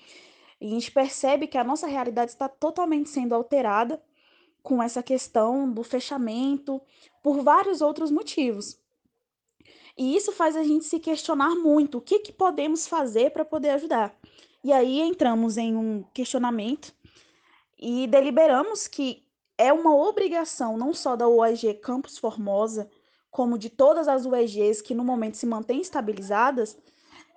E 0.61 0.67
a 0.67 0.71
gente 0.71 0.90
percebe 0.90 1.47
que 1.47 1.57
a 1.57 1.62
nossa 1.62 1.87
realidade 1.87 2.33
está 2.33 2.49
totalmente 2.49 3.09
sendo 3.11 3.33
alterada 3.33 4.02
com 4.61 4.83
essa 4.83 5.05
questão 5.05 5.71
do 5.71 5.85
fechamento, 5.85 6.83
por 7.23 7.43
vários 7.45 7.81
outros 7.81 8.11
motivos. 8.11 8.76
E 9.99 10.17
isso 10.17 10.31
faz 10.31 10.55
a 10.57 10.62
gente 10.62 10.85
se 10.85 11.00
questionar 11.00 11.57
muito 11.57 11.99
o 11.99 12.00
que, 12.00 12.21
que 12.21 12.33
podemos 12.33 12.87
fazer 12.87 13.33
para 13.33 13.45
poder 13.45 13.71
ajudar. 13.71 14.14
E 14.62 14.73
aí 14.73 15.00
entramos 15.00 15.57
em 15.57 15.75
um 15.76 16.05
questionamento 16.14 16.95
e 17.76 18.07
deliberamos 18.07 18.87
que 18.87 19.25
é 19.57 19.73
uma 19.73 19.95
obrigação 19.95 20.76
não 20.76 20.95
só 20.95 21.17
da 21.17 21.28
UEG 21.28 21.75
Campus 21.75 22.17
Formosa, 22.17 22.88
como 23.28 23.59
de 23.59 23.69
todas 23.69 24.07
as 24.07 24.25
UEGs 24.25 24.81
que 24.81 24.95
no 24.95 25.05
momento 25.05 25.37
se 25.37 25.47
mantêm 25.47 25.81
estabilizadas, 25.81 26.78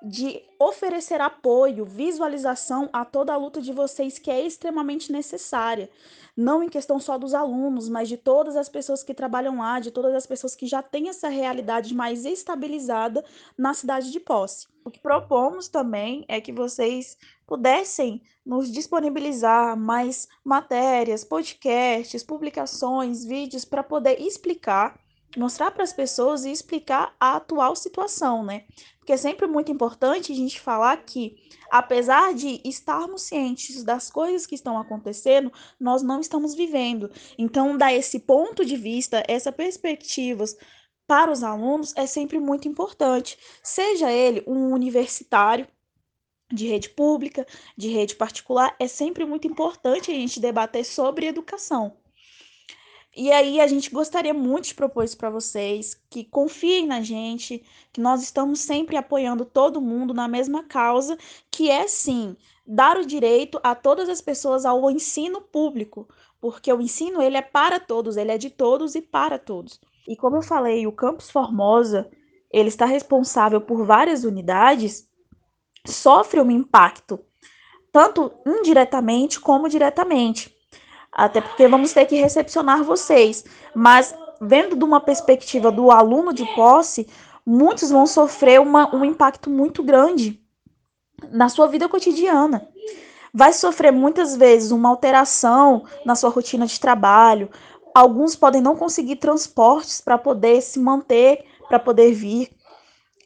de 0.01 0.41
oferecer 0.59 1.21
apoio, 1.21 1.85
visualização 1.85 2.89
a 2.91 3.05
toda 3.05 3.33
a 3.33 3.37
luta 3.37 3.61
de 3.61 3.71
vocês 3.71 4.17
que 4.17 4.31
é 4.31 4.45
extremamente 4.45 5.11
necessária, 5.11 5.89
não 6.35 6.63
em 6.63 6.69
questão 6.69 6.99
só 6.99 7.17
dos 7.17 7.33
alunos, 7.33 7.87
mas 7.87 8.09
de 8.09 8.17
todas 8.17 8.55
as 8.55 8.67
pessoas 8.67 9.03
que 9.03 9.13
trabalham 9.13 9.59
lá, 9.59 9.79
de 9.79 9.91
todas 9.91 10.15
as 10.15 10.25
pessoas 10.25 10.55
que 10.55 10.65
já 10.65 10.81
têm 10.81 11.09
essa 11.09 11.29
realidade 11.29 11.93
mais 11.93 12.25
estabilizada 12.25 13.23
na 13.57 13.73
cidade 13.73 14.11
de 14.11 14.19
posse. 14.19 14.67
O 14.83 14.89
que 14.89 14.99
propomos 14.99 15.67
também 15.67 16.25
é 16.27 16.41
que 16.41 16.51
vocês 16.51 17.15
pudessem 17.45 18.23
nos 18.43 18.71
disponibilizar 18.71 19.77
mais 19.77 20.27
matérias, 20.43 21.23
podcasts, 21.23 22.23
publicações, 22.23 23.23
vídeos 23.23 23.65
para 23.65 23.83
poder 23.83 24.19
explicar 24.19 24.99
mostrar 25.37 25.71
para 25.71 25.83
as 25.83 25.93
pessoas 25.93 26.43
e 26.43 26.51
explicar 26.51 27.15
a 27.19 27.37
atual 27.37 27.75
situação, 27.75 28.43
né? 28.43 28.65
Porque 29.01 29.13
é 29.13 29.17
sempre 29.17 29.47
muito 29.47 29.71
importante 29.71 30.31
a 30.31 30.35
gente 30.35 30.61
falar 30.61 30.95
que, 31.03 31.35
apesar 31.71 32.35
de 32.35 32.61
estarmos 32.63 33.23
cientes 33.23 33.83
das 33.83 34.11
coisas 34.11 34.45
que 34.45 34.53
estão 34.53 34.77
acontecendo, 34.77 35.51
nós 35.79 36.03
não 36.03 36.19
estamos 36.19 36.53
vivendo. 36.53 37.09
Então, 37.35 37.75
dar 37.75 37.91
esse 37.91 38.19
ponto 38.19 38.63
de 38.63 38.77
vista, 38.77 39.23
essa 39.27 39.51
perspectivas 39.51 40.55
para 41.07 41.31
os 41.31 41.41
alunos 41.41 41.93
é 41.97 42.05
sempre 42.05 42.39
muito 42.39 42.67
importante. 42.67 43.39
Seja 43.63 44.11
ele 44.11 44.43
um 44.45 44.71
universitário, 44.71 45.67
de 46.53 46.67
rede 46.67 46.89
pública, 46.89 47.47
de 47.77 47.87
rede 47.87 48.15
particular, 48.15 48.75
é 48.79 48.87
sempre 48.87 49.25
muito 49.25 49.47
importante 49.47 50.11
a 50.11 50.13
gente 50.13 50.39
debater 50.39 50.85
sobre 50.85 51.25
educação. 51.25 51.97
E 53.15 53.29
aí 53.31 53.59
a 53.59 53.67
gente 53.67 53.89
gostaria 53.89 54.33
muito 54.33 54.67
de 54.67 54.75
propor 54.75 55.03
isso 55.03 55.17
para 55.17 55.29
vocês, 55.29 55.99
que 56.09 56.23
confiem 56.23 56.87
na 56.87 57.01
gente, 57.01 57.63
que 57.91 57.99
nós 57.99 58.23
estamos 58.23 58.61
sempre 58.61 58.95
apoiando 58.95 59.43
todo 59.43 59.81
mundo 59.81 60.13
na 60.13 60.27
mesma 60.27 60.63
causa, 60.63 61.17
que 61.49 61.69
é 61.69 61.87
sim 61.87 62.37
dar 62.65 62.97
o 62.97 63.05
direito 63.05 63.59
a 63.63 63.75
todas 63.75 64.07
as 64.07 64.21
pessoas 64.21 64.65
ao 64.65 64.89
ensino 64.89 65.41
público, 65.41 66.07
porque 66.39 66.71
o 66.71 66.79
ensino 66.79 67.21
ele 67.21 67.35
é 67.35 67.41
para 67.41 67.79
todos, 67.79 68.15
ele 68.15 68.31
é 68.31 68.37
de 68.37 68.49
todos 68.49 68.95
e 68.95 69.01
para 69.01 69.37
todos. 69.37 69.79
E 70.07 70.15
como 70.15 70.37
eu 70.37 70.41
falei, 70.41 70.87
o 70.87 70.91
Campus 70.91 71.29
Formosa, 71.29 72.09
ele 72.49 72.69
está 72.69 72.85
responsável 72.85 73.59
por 73.59 73.85
várias 73.85 74.23
unidades, 74.23 75.09
sofre 75.85 76.39
um 76.39 76.49
impacto 76.49 77.19
tanto 77.91 78.31
indiretamente 78.45 79.39
como 79.39 79.67
diretamente 79.67 80.55
até 81.11 81.41
porque 81.41 81.67
vamos 81.67 81.93
ter 81.93 82.05
que 82.05 82.15
recepcionar 82.15 82.83
vocês. 82.83 83.43
Mas, 83.75 84.15
vendo 84.39 84.75
de 84.75 84.83
uma 84.83 84.99
perspectiva 84.99 85.71
do 85.71 85.91
aluno 85.91 86.33
de 86.33 86.45
posse, 86.55 87.07
muitos 87.45 87.89
vão 87.89 88.05
sofrer 88.05 88.59
uma, 88.59 88.95
um 88.95 89.03
impacto 89.03 89.49
muito 89.49 89.83
grande 89.83 90.39
na 91.31 91.49
sua 91.49 91.67
vida 91.67 91.89
cotidiana. 91.89 92.67
Vai 93.33 93.53
sofrer 93.53 93.91
muitas 93.91 94.35
vezes 94.35 94.71
uma 94.71 94.89
alteração 94.89 95.85
na 96.05 96.15
sua 96.15 96.29
rotina 96.29 96.65
de 96.65 96.79
trabalho. 96.79 97.49
Alguns 97.93 98.35
podem 98.35 98.61
não 98.61 98.75
conseguir 98.75 99.17
transportes 99.17 100.01
para 100.01 100.17
poder 100.17 100.61
se 100.61 100.79
manter 100.79 101.45
para 101.71 101.79
poder 101.79 102.11
vir. 102.11 102.49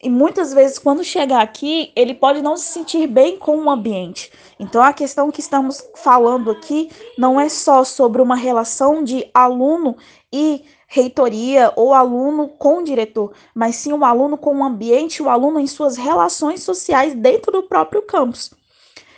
E 0.06 0.10
muitas 0.10 0.54
vezes, 0.54 0.78
quando 0.78 1.04
chegar 1.04 1.42
aqui, 1.42 1.92
ele 1.96 2.14
pode 2.14 2.40
não 2.40 2.56
se 2.56 2.72
sentir 2.72 3.08
bem 3.08 3.40
com 3.40 3.58
o 3.58 3.70
ambiente. 3.72 4.32
Então, 4.60 4.84
a 4.84 4.94
questão 4.94 5.32
que 5.32 5.40
estamos 5.40 5.84
falando 5.96 6.52
aqui 6.52 6.92
não 7.18 7.42
é 7.42 7.50
só 7.50 7.84
sobre 7.84 8.22
uma 8.22 8.36
relação 8.36 9.04
de 9.04 9.28
aluno 9.34 9.98
e 10.32 10.64
reitoria 10.88 11.74
ou 11.76 11.92
aluno 11.92 12.50
com 12.50 12.78
o 12.78 12.84
diretor, 12.84 13.34
mas 13.56 13.78
sim 13.78 13.94
o 13.94 14.06
aluno 14.06 14.38
com 14.38 14.56
o 14.56 14.64
ambiente, 14.64 15.24
o 15.24 15.28
aluno 15.28 15.60
em 15.60 15.66
suas 15.66 15.98
relações 15.98 16.62
sociais 16.62 17.16
dentro 17.16 17.52
do 17.52 17.64
próprio 17.64 18.04
campus. 18.04 18.52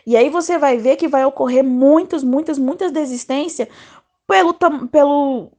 E 0.06 0.15
aí 0.15 0.29
você 0.29 0.58
vai 0.58 0.77
ver 0.77 0.96
que 0.96 1.10
vai 1.10 1.25
ocorrer 1.25 1.65
muitas, 1.65 2.24
muitas, 2.24 2.58
muitas 2.58 2.94
desistências 2.94 3.67
pelo, 4.25 4.53
pelo, 4.89 5.51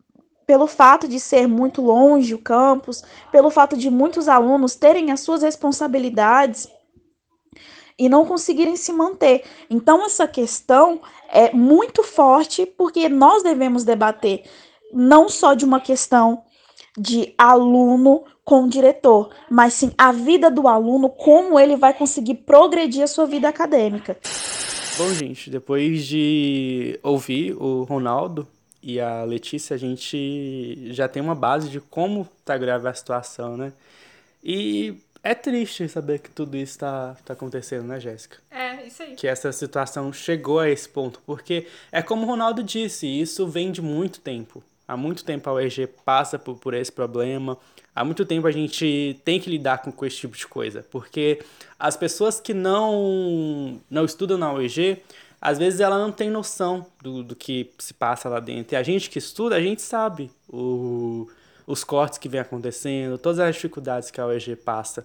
pelo 0.48 0.66
fato 0.66 1.06
de 1.06 1.20
ser 1.20 1.46
muito 1.46 1.82
longe 1.82 2.32
o 2.32 2.38
campus, 2.38 3.04
pelo 3.30 3.50
fato 3.50 3.76
de 3.76 3.90
muitos 3.90 4.28
alunos 4.28 4.74
terem 4.74 5.10
as 5.10 5.20
suas 5.20 5.42
responsabilidades 5.42 6.66
e 7.98 8.08
não 8.08 8.24
conseguirem 8.24 8.74
se 8.74 8.90
manter. 8.90 9.44
Então, 9.68 10.06
essa 10.06 10.26
questão 10.26 11.02
é 11.28 11.52
muito 11.52 12.02
forte 12.02 12.64
porque 12.64 13.10
nós 13.10 13.42
devemos 13.42 13.84
debater 13.84 14.44
não 14.90 15.28
só 15.28 15.52
de 15.52 15.66
uma 15.66 15.80
questão 15.80 16.42
de 16.96 17.34
aluno 17.36 18.24
com 18.42 18.64
o 18.64 18.70
diretor, 18.70 19.28
mas 19.50 19.74
sim 19.74 19.92
a 19.98 20.12
vida 20.12 20.50
do 20.50 20.66
aluno, 20.66 21.10
como 21.10 21.60
ele 21.60 21.76
vai 21.76 21.92
conseguir 21.92 22.36
progredir 22.36 23.02
a 23.02 23.06
sua 23.06 23.26
vida 23.26 23.50
acadêmica. 23.50 24.16
Bom, 24.96 25.12
gente, 25.12 25.50
depois 25.50 26.06
de 26.06 26.98
ouvir 27.02 27.54
o 27.60 27.82
Ronaldo 27.82 28.48
e 28.88 28.98
a 28.98 29.22
Letícia, 29.22 29.74
a 29.74 29.78
gente 29.78 30.88
já 30.94 31.06
tem 31.06 31.22
uma 31.22 31.34
base 31.34 31.68
de 31.68 31.78
como 31.78 32.26
tá 32.42 32.56
grave 32.56 32.88
a 32.88 32.94
situação, 32.94 33.54
né? 33.54 33.70
E 34.42 34.94
é 35.22 35.34
triste 35.34 35.86
saber 35.90 36.20
que 36.20 36.30
tudo 36.30 36.56
isso 36.56 36.72
está 36.72 37.14
tá 37.22 37.34
acontecendo, 37.34 37.86
né, 37.86 38.00
Jéssica? 38.00 38.38
É, 38.50 38.86
isso 38.86 39.02
aí. 39.02 39.14
Que 39.14 39.26
essa 39.26 39.52
situação 39.52 40.10
chegou 40.10 40.58
a 40.58 40.70
esse 40.70 40.88
ponto. 40.88 41.20
Porque 41.26 41.66
é 41.92 42.00
como 42.00 42.22
o 42.22 42.26
Ronaldo 42.26 42.62
disse, 42.62 43.06
isso 43.06 43.46
vem 43.46 43.70
de 43.70 43.82
muito 43.82 44.20
tempo. 44.20 44.64
Há 44.86 44.96
muito 44.96 45.22
tempo 45.22 45.50
a 45.50 45.52
UEG 45.52 45.86
passa 46.02 46.38
por, 46.38 46.56
por 46.56 46.72
esse 46.72 46.90
problema. 46.90 47.58
Há 47.94 48.02
muito 48.02 48.24
tempo 48.24 48.46
a 48.46 48.50
gente 48.50 49.20
tem 49.22 49.38
que 49.38 49.50
lidar 49.50 49.82
com, 49.82 49.92
com 49.92 50.06
esse 50.06 50.16
tipo 50.16 50.34
de 50.34 50.46
coisa. 50.46 50.82
Porque 50.90 51.42
as 51.78 51.94
pessoas 51.94 52.40
que 52.40 52.54
não, 52.54 53.78
não 53.90 54.06
estudam 54.06 54.38
na 54.38 54.50
UEG, 54.54 55.02
às 55.40 55.58
vezes 55.58 55.80
ela 55.80 55.98
não 55.98 56.12
tem 56.12 56.30
noção 56.30 56.86
do, 57.02 57.22
do 57.22 57.36
que 57.36 57.72
se 57.78 57.94
passa 57.94 58.28
lá 58.28 58.40
dentro. 58.40 58.74
E 58.74 58.76
a 58.76 58.82
gente 58.82 59.10
que 59.10 59.18
estuda, 59.18 59.56
a 59.56 59.60
gente 59.60 59.82
sabe 59.82 60.30
o 60.48 61.28
os 61.68 61.84
cortes 61.84 62.16
que 62.18 62.30
vem 62.30 62.40
acontecendo, 62.40 63.18
todas 63.18 63.38
as 63.38 63.54
dificuldades 63.54 64.10
que 64.10 64.18
a 64.18 64.26
UEG 64.26 64.56
passa. 64.56 65.04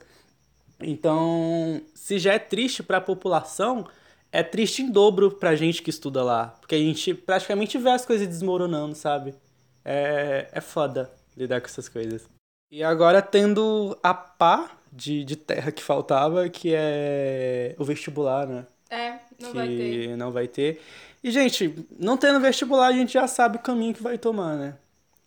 Então, 0.79 1.81
se 1.93 2.17
já 2.17 2.33
é 2.33 2.39
triste 2.39 2.81
para 2.81 2.97
a 2.97 3.01
população, 3.01 3.85
é 4.31 4.41
triste 4.41 4.81
em 4.81 4.89
dobro 4.89 5.29
para 5.29 5.49
a 5.49 5.55
gente 5.57 5.81
que 5.81 5.89
estuda 5.89 6.23
lá, 6.23 6.55
porque 6.61 6.73
a 6.73 6.79
gente 6.79 7.13
praticamente 7.13 7.77
vê 7.77 7.89
as 7.89 8.05
coisas 8.05 8.25
desmoronando, 8.25 8.95
sabe? 8.95 9.35
É, 9.83 10.47
é 10.53 10.61
foda 10.61 11.11
lidar 11.35 11.59
com 11.59 11.67
essas 11.67 11.89
coisas. 11.89 12.29
E 12.71 12.81
agora 12.81 13.21
tendo 13.21 13.97
a 14.01 14.13
pá 14.13 14.71
de, 14.89 15.25
de 15.25 15.35
terra 15.35 15.69
que 15.69 15.83
faltava, 15.83 16.47
que 16.47 16.73
é 16.73 17.75
o 17.77 17.83
vestibular, 17.83 18.47
né? 18.47 18.65
É, 18.89 19.19
não 19.39 19.51
que 19.51 19.55
vai 19.57 19.67
ter. 19.67 20.17
não 20.17 20.31
vai 20.31 20.47
ter. 20.47 20.81
E, 21.23 21.31
gente, 21.31 21.85
não 21.97 22.17
tendo 22.17 22.39
vestibular, 22.39 22.87
a 22.87 22.93
gente 22.93 23.13
já 23.13 23.27
sabe 23.27 23.57
o 23.57 23.61
caminho 23.61 23.93
que 23.93 24.03
vai 24.03 24.17
tomar, 24.17 24.55
né? 24.55 24.75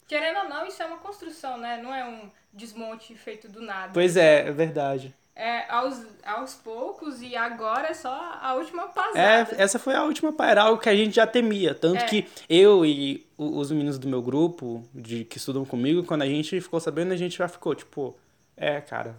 Querendo 0.07 0.41
ou 0.41 0.49
não, 0.49 0.67
isso 0.67 0.83
é 0.83 0.87
uma 0.87 0.99
construção, 0.99 1.57
né? 1.59 1.81
Não 1.83 1.95
é 1.95 2.05
um 2.05 2.31
desmonte 2.53 3.15
feito 3.15 3.49
do 3.49 3.61
nada. 3.61 3.93
Pois 3.93 4.17
é, 4.17 4.49
é 4.49 4.53
verdade. 4.53 5.15
É 5.39 5.71
aos, 5.71 6.03
aos 6.25 6.55
poucos 6.55 7.21
e 7.21 7.37
agora 7.37 7.89
é 7.89 7.95
só 7.95 8.39
a 8.41 8.55
última 8.55 8.89
pasada. 8.89 9.55
É, 9.55 9.63
essa 9.63 9.79
foi 9.79 9.95
a 9.95 10.03
última 10.03 10.35
era 10.41 10.63
algo 10.63 10.81
que 10.81 10.89
a 10.89 10.97
gente 10.97 11.17
já 11.17 11.27
temia. 11.27 11.75
Tanto 11.75 12.03
É. 12.03 12.07
que 12.07 12.27
eu 12.49 12.87
e 12.87 13.27
os 13.37 13.71
meninos 13.71 13.99
do 13.99 14.09
meu 14.09 14.23
grupo, 14.23 14.83
de 14.95 15.25
que 15.25 15.37
estudam 15.37 15.65
comigo, 15.67 16.05
quando 16.05 16.23
a 16.23 16.27
gente 16.27 16.59
ficou 16.59 16.81
sabendo, 16.81 17.13
a 17.13 17.17
gente 17.17 17.37
já 17.37 17.49
ficou, 17.49 17.75
tipo, 17.75 18.17
é, 18.57 18.81
cara, 18.81 19.15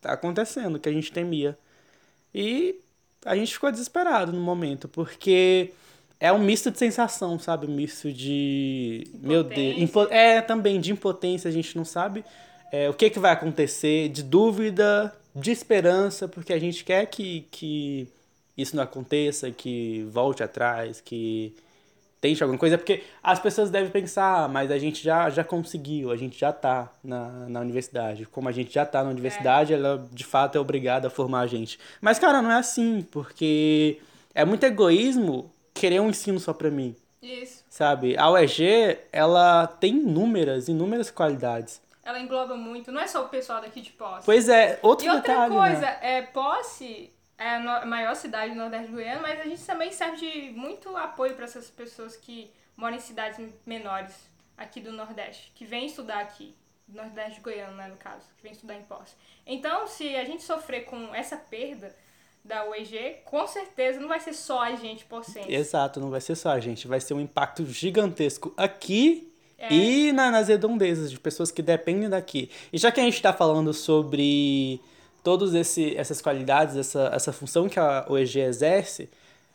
tá 0.00 0.12
acontecendo 0.12 0.76
o 0.76 0.80
que 0.80 0.88
a 0.88 0.92
gente 0.92 1.12
temia. 1.12 1.56
E 2.34 2.80
a 3.24 3.36
gente 3.36 3.52
ficou 3.52 3.70
desesperado 3.70 4.32
no 4.32 4.40
momento, 4.40 4.88
porque 4.88 5.72
é 6.20 6.32
um 6.32 6.38
misto 6.38 6.70
de 6.70 6.78
sensação, 6.78 7.38
sabe? 7.38 7.66
Um 7.66 7.74
misto 7.74 8.12
de. 8.12 9.06
Meu 9.20 9.42
Deus. 9.42 9.78
Impo- 9.78 10.08
É, 10.10 10.40
também 10.40 10.80
de 10.80 10.92
impotência, 10.92 11.48
a 11.48 11.52
gente 11.52 11.76
não 11.76 11.84
sabe 11.84 12.24
é, 12.72 12.88
o 12.88 12.94
que, 12.94 13.10
que 13.10 13.18
vai 13.18 13.32
acontecer, 13.32 14.08
de 14.08 14.22
dúvida, 14.22 15.12
de 15.34 15.50
esperança, 15.50 16.28
porque 16.28 16.52
a 16.52 16.58
gente 16.58 16.84
quer 16.84 17.06
que, 17.06 17.46
que 17.50 18.08
isso 18.56 18.76
não 18.76 18.82
aconteça, 18.82 19.50
que 19.50 20.04
volte 20.10 20.42
atrás, 20.42 21.00
que 21.00 21.54
tente 22.22 22.42
alguma 22.42 22.58
coisa, 22.58 22.78
porque 22.78 23.02
as 23.22 23.38
pessoas 23.40 23.68
devem 23.68 23.90
pensar, 23.90 24.44
"Ah, 24.44 24.48
mas 24.48 24.70
a 24.70 24.78
gente 24.78 25.02
já, 25.04 25.28
já 25.28 25.42
conseguiu, 25.44 26.10
a 26.12 26.16
gente 26.16 26.38
já 26.38 26.52
tá 26.52 26.88
na, 27.04 27.28
na 27.48 27.60
universidade. 27.60 28.24
Como 28.26 28.48
a 28.48 28.52
gente 28.52 28.72
já 28.72 28.86
tá 28.86 29.02
na 29.04 29.10
universidade, 29.10 29.74
ela 29.74 30.08
de 30.10 30.24
fato 30.24 30.56
é 30.56 30.60
obrigada 30.60 31.08
a 31.08 31.10
formar 31.10 31.40
a 31.40 31.46
gente. 31.48 31.78
Mas, 32.00 32.18
cara, 32.20 32.40
não 32.40 32.50
é 32.52 32.54
assim, 32.56 33.02
porque 33.10 33.98
é 34.34 34.44
muito 34.44 34.64
egoísmo 34.64 35.50
querer 35.74 36.00
um 36.00 36.08
ensino 36.10 36.38
só 36.38 36.52
pra 36.52 36.70
mim, 36.70 36.94
Isso. 37.20 37.64
sabe? 37.68 38.16
A 38.16 38.30
UEG, 38.30 38.98
ela 39.12 39.66
tem 39.66 39.96
inúmeras, 39.96 40.68
inúmeras 40.68 41.10
qualidades. 41.10 41.82
Ela 42.04 42.20
engloba 42.20 42.56
muito. 42.56 42.90
Não 42.92 43.00
é 43.00 43.06
só 43.08 43.24
o 43.24 43.28
pessoal 43.28 43.60
daqui 43.60 43.80
de 43.80 43.90
Posse. 43.90 44.24
Pois 44.26 44.48
é, 44.48 44.78
outro 44.82 45.06
E 45.06 45.10
outra 45.10 45.32
detalhe, 45.32 45.54
coisa, 45.54 45.80
né? 45.80 45.98
é, 46.02 46.22
Posse 46.22 47.10
é 47.42 47.56
a 47.56 47.86
maior 47.86 48.14
cidade 48.14 48.52
do 48.52 48.58
Nordeste 48.58 48.88
do 48.88 48.94
Goiânia, 48.94 49.20
mas 49.20 49.40
a 49.40 49.44
gente 49.44 49.62
também 49.64 49.90
serve 49.92 50.16
de 50.18 50.50
muito 50.52 50.96
apoio 50.96 51.34
para 51.34 51.44
essas 51.44 51.68
pessoas 51.70 52.16
que 52.16 52.50
moram 52.76 52.96
em 52.96 53.00
cidades 53.00 53.38
menores 53.66 54.14
aqui 54.56 54.80
do 54.80 54.92
Nordeste, 54.92 55.50
que 55.54 55.64
vêm 55.64 55.86
estudar 55.86 56.20
aqui, 56.20 56.54
do 56.86 56.96
Nordeste 56.96 57.36
de 57.36 57.40
Goiânia, 57.40 57.74
né, 57.74 57.88
no 57.88 57.96
caso, 57.96 58.24
que 58.36 58.42
vêm 58.42 58.52
estudar 58.52 58.74
em 58.76 58.82
Posse. 58.82 59.14
Então, 59.46 59.86
se 59.86 60.14
a 60.16 60.24
gente 60.24 60.42
sofrer 60.42 60.84
com 60.84 61.14
essa 61.14 61.36
perda 61.36 61.94
da 62.44 62.68
UEG, 62.68 63.18
com 63.24 63.46
certeza 63.46 64.00
não 64.00 64.08
vai 64.08 64.18
ser 64.20 64.32
só 64.34 64.60
a 64.62 64.74
gente 64.74 65.04
possense. 65.04 65.52
Exato, 65.52 66.00
não 66.00 66.10
vai 66.10 66.20
ser 66.20 66.34
só 66.34 66.50
a 66.50 66.60
gente, 66.60 66.88
vai 66.88 67.00
ser 67.00 67.14
um 67.14 67.20
impacto 67.20 67.64
gigantesco 67.66 68.52
aqui 68.56 69.32
É. 69.56 69.72
e 69.72 70.10
na- 70.12 70.30
nas 70.30 70.48
redondezas 70.48 71.10
de 71.10 71.18
pessoas 71.20 71.50
que 71.52 71.62
dependem 71.62 72.08
daqui. 72.08 72.50
E 72.72 72.78
já 72.78 72.90
que 72.90 73.00
a 73.00 73.04
gente 73.04 73.14
está 73.14 73.32
falando 73.32 73.72
sobre 73.72 74.80
todas 75.22 75.54
essas 75.54 76.20
qualidades, 76.20 76.76
essa, 76.76 77.10
essa 77.12 77.32
função 77.32 77.68
que 77.68 77.78
a 77.78 78.04
OEG 78.08 78.40
exerce, 78.40 79.08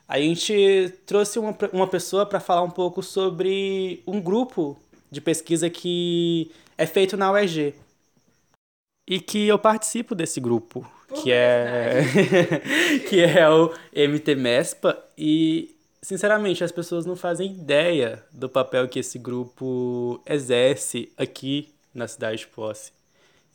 a 0.07 0.19
gente 0.19 0.93
trouxe 1.05 1.37
uma, 1.37 1.55
uma 1.73 1.87
pessoa 1.87 2.25
para 2.25 2.39
falar 2.39 2.61
um 2.61 2.69
pouco 2.69 3.03
sobre 3.03 4.01
um 4.07 4.21
grupo 4.21 4.77
de 5.11 5.19
pesquisa 5.19 5.69
que 5.69 6.49
é 6.77 6.85
feito 6.85 7.17
na 7.17 7.31
UEG. 7.31 7.75
E 9.05 9.19
que 9.19 9.47
eu 9.47 9.57
participo 9.57 10.13
desse 10.13 10.39
grupo, 10.39 10.85
Por 11.07 11.23
que 11.23 11.31
é 11.31 12.01
que 13.09 13.21
é 13.21 13.49
o 13.49 13.73
MT-MESPA 13.93 15.01
e 15.17 15.73
sinceramente 16.01 16.63
as 16.63 16.71
pessoas 16.71 17.05
não 17.05 17.15
fazem 17.15 17.51
ideia 17.51 18.23
do 18.31 18.49
papel 18.49 18.87
que 18.87 18.99
esse 18.99 19.17
grupo 19.17 20.21
exerce 20.25 21.09
aqui 21.17 21.69
na 21.93 22.07
cidade 22.07 22.39
de 22.39 22.47
Posse. 22.47 22.96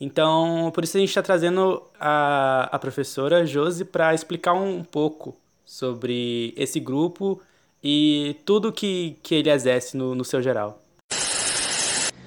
Então, 0.05 0.73
por 0.75 0.83
isso 0.83 0.97
a 0.97 1.01
gente 1.01 1.11
está 1.11 1.23
trazendo 1.23 1.81
a, 2.01 2.69
a 2.73 2.79
professora 2.81 3.47
Josi 3.47 3.85
para 3.85 4.13
explicar 4.13 4.53
um 4.53 4.83
pouco 4.83 5.37
sobre 5.65 6.53
esse 6.57 6.81
grupo 6.81 7.41
e 7.81 8.35
tudo 8.45 8.73
que, 8.73 9.17
que 9.23 9.37
ele 9.37 9.49
exerce 9.49 9.97
no, 9.97 10.13
no 10.13 10.25
seu 10.25 10.43
geral. 10.43 10.83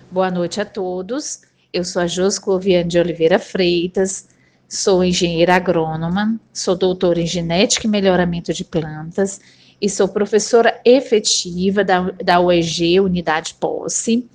Boa 0.10 0.32
noite 0.32 0.62
a 0.62 0.66
todos. 0.66 1.42
Eu 1.74 1.84
sou 1.84 2.02
a 2.02 2.08
Jos 2.08 2.40
Cloviane 2.40 2.88
de 2.88 2.98
Oliveira 2.98 3.40
Freitas, 3.40 4.30
sou 4.70 5.04
engenheira 5.04 5.56
agrônoma, 5.56 6.40
sou 6.54 6.78
doutora 6.78 7.20
em 7.20 7.28
genética 7.28 7.88
e 7.88 7.90
melhoramento 7.90 8.54
de 8.54 8.64
plantas 8.64 9.42
e 9.82 9.90
sou 9.90 10.08
professora 10.08 10.80
efetiva 10.86 11.84
da, 11.84 12.10
da 12.24 12.40
UEG, 12.40 13.02
Unidade 13.02 13.54
Posse. 13.56 14.26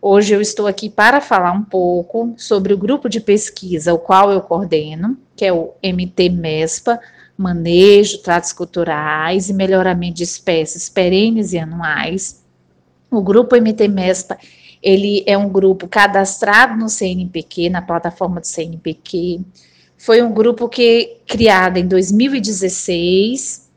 Hoje 0.00 0.34
eu 0.34 0.40
estou 0.40 0.66
aqui 0.66 0.90
para 0.90 1.20
falar 1.20 1.52
um 1.52 1.62
pouco 1.62 2.34
sobre 2.36 2.72
o 2.72 2.78
grupo 2.78 3.08
de 3.08 3.20
pesquisa 3.20 3.94
o 3.94 3.98
qual 3.98 4.30
eu 4.30 4.40
coordeno, 4.40 5.16
que 5.34 5.44
é 5.44 5.52
o 5.52 5.72
MT-MESPA, 5.82 7.00
Manejo, 7.36 8.18
Tratos 8.18 8.52
Culturais 8.52 9.48
e 9.48 9.54
Melhoramento 9.54 10.16
de 10.16 10.24
Espécies 10.24 10.88
Perenes 10.88 11.52
e 11.52 11.58
Anuais. 11.58 12.44
O 13.10 13.22
grupo 13.22 13.56
MT-MESPA 13.56 14.38
ele 14.82 15.24
é 15.26 15.36
um 15.36 15.48
grupo 15.48 15.88
cadastrado 15.88 16.76
no 16.76 16.88
CNPq, 16.88 17.70
na 17.70 17.82
plataforma 17.82 18.40
do 18.40 18.46
CNPq. 18.46 19.40
Foi 19.96 20.22
um 20.22 20.32
grupo 20.32 20.68
que 20.68 21.16
criado 21.26 21.78
em 21.78 21.86
2016. 21.88 23.68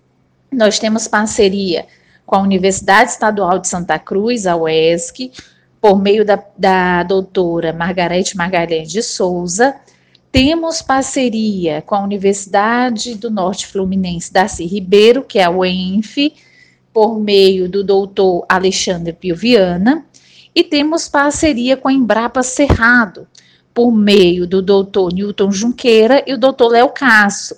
Nós 0.51 0.77
temos 0.77 1.08
parceria 1.08 1.88
com 2.25 2.36
a 2.36 2.41
Universidade 2.41 3.12
Estadual 3.12 3.58
de 3.58 3.67
Santa 3.67 3.97
Cruz, 3.97 4.45
a 4.45 4.55
UESC, 4.55 5.32
por 5.82 6.02
meio 6.02 6.26
da, 6.26 6.44
da 6.58 7.04
doutora 7.04 7.72
Margarete 7.74 8.36
Magalhães 8.36 8.92
de 8.92 9.02
Souza. 9.02 9.76
Temos 10.32 10.82
parceria 10.82 11.82
com 11.82 11.96
a 11.96 12.04
Universidade 12.04 13.15
do 13.15 13.32
Norte 13.32 13.65
Fluminense 13.65 14.32
Darcy 14.32 14.65
Ribeiro, 14.65 15.24
que 15.24 15.39
é 15.39 15.44
a 15.44 15.50
UENF, 15.50 16.34
por 16.94 17.20
meio 17.20 17.70
do 17.70 17.84
doutor 17.84 18.46
Alexandre 18.48 19.13
Pioviana. 19.13 20.06
E 20.54 20.63
temos 20.63 21.08
parceria 21.08 21.78
com 21.78 21.88
a 21.88 21.94
Embrapa 21.94 22.44
Cerrado, 22.44 23.28
por 23.74 23.92
meio 23.92 24.46
do 24.46 24.62
doutor 24.62 25.13
Newton 25.13 25.52
Junqueira 25.52 26.24
e 26.28 26.34
o 26.34 26.38
doutor 26.38 26.70
Léo 26.70 26.89
Casso. 26.89 27.56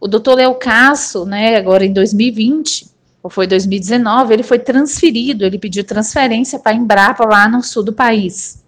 O 0.00 0.06
doutor 0.06 0.34
Léo 0.34 0.54
Casso, 0.56 1.24
né, 1.24 1.56
agora 1.56 1.84
em 1.84 1.92
2020, 1.92 2.91
ou 3.22 3.30
foi 3.30 3.46
2019, 3.46 4.34
ele 4.34 4.42
foi 4.42 4.58
transferido, 4.58 5.44
ele 5.44 5.58
pediu 5.58 5.84
transferência 5.84 6.58
para 6.58 6.72
a 6.72 6.74
Embrapa 6.74 7.24
lá 7.24 7.48
no 7.48 7.62
sul 7.62 7.82
do 7.82 7.92
país. 7.92 8.62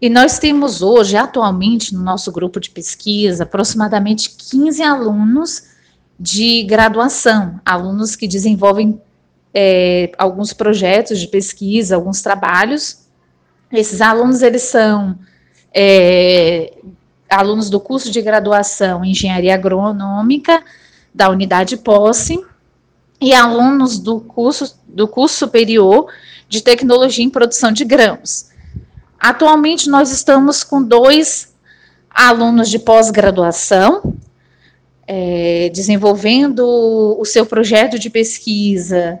E 0.00 0.10
nós 0.10 0.38
temos 0.38 0.82
hoje, 0.82 1.16
atualmente, 1.16 1.94
no 1.94 2.02
nosso 2.02 2.30
grupo 2.32 2.58
de 2.58 2.68
pesquisa, 2.68 3.44
aproximadamente 3.44 4.30
15 4.30 4.82
alunos 4.82 5.62
de 6.18 6.64
graduação, 6.64 7.60
alunos 7.64 8.16
que 8.16 8.26
desenvolvem 8.28 9.00
é, 9.54 10.10
alguns 10.18 10.52
projetos 10.52 11.20
de 11.20 11.28
pesquisa, 11.28 11.94
alguns 11.94 12.20
trabalhos. 12.20 13.06
Esses 13.72 14.00
alunos, 14.00 14.42
eles 14.42 14.62
são 14.62 15.18
é, 15.72 16.74
alunos 17.30 17.70
do 17.70 17.80
curso 17.80 18.10
de 18.10 18.20
graduação 18.20 19.04
em 19.04 19.12
Engenharia 19.12 19.54
Agronômica, 19.54 20.62
da 21.14 21.30
unidade 21.30 21.76
Posse, 21.76 22.44
e 23.22 23.32
alunos 23.32 24.00
do 24.00 24.20
curso, 24.20 24.76
do 24.84 25.06
curso 25.06 25.36
superior 25.36 26.12
de 26.48 26.60
tecnologia 26.60 27.24
em 27.24 27.30
produção 27.30 27.70
de 27.70 27.84
grãos. 27.84 28.50
Atualmente 29.18 29.88
nós 29.88 30.10
estamos 30.10 30.64
com 30.64 30.82
dois 30.82 31.54
alunos 32.10 32.68
de 32.68 32.80
pós-graduação, 32.80 34.16
é, 35.06 35.70
desenvolvendo 35.72 37.16
o 37.16 37.24
seu 37.24 37.46
projeto 37.46 37.96
de 37.96 38.10
pesquisa 38.10 39.20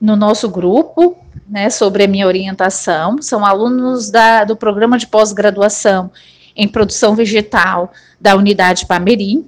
no 0.00 0.16
nosso 0.16 0.48
grupo, 0.48 1.18
né, 1.46 1.68
sobre 1.68 2.04
a 2.04 2.08
minha 2.08 2.26
orientação. 2.26 3.20
São 3.20 3.44
alunos 3.44 4.10
da, 4.10 4.44
do 4.44 4.56
programa 4.56 4.96
de 4.96 5.06
pós-graduação 5.06 6.10
em 6.56 6.66
produção 6.66 7.14
vegetal 7.14 7.92
da 8.18 8.34
unidade 8.34 8.86
Pameri. 8.86 9.44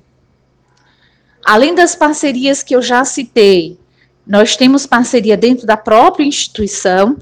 Além 1.49 1.75
das 1.75 1.97
parcerias 1.97 2.63
que 2.63 2.77
eu 2.77 2.83
já 2.83 3.03
citei, 3.07 3.79
nós 4.27 4.55
temos 4.55 4.85
parceria 4.85 5.35
dentro 5.35 5.67
da 5.67 5.79
própria 5.79 6.23
instituição, 6.23 7.17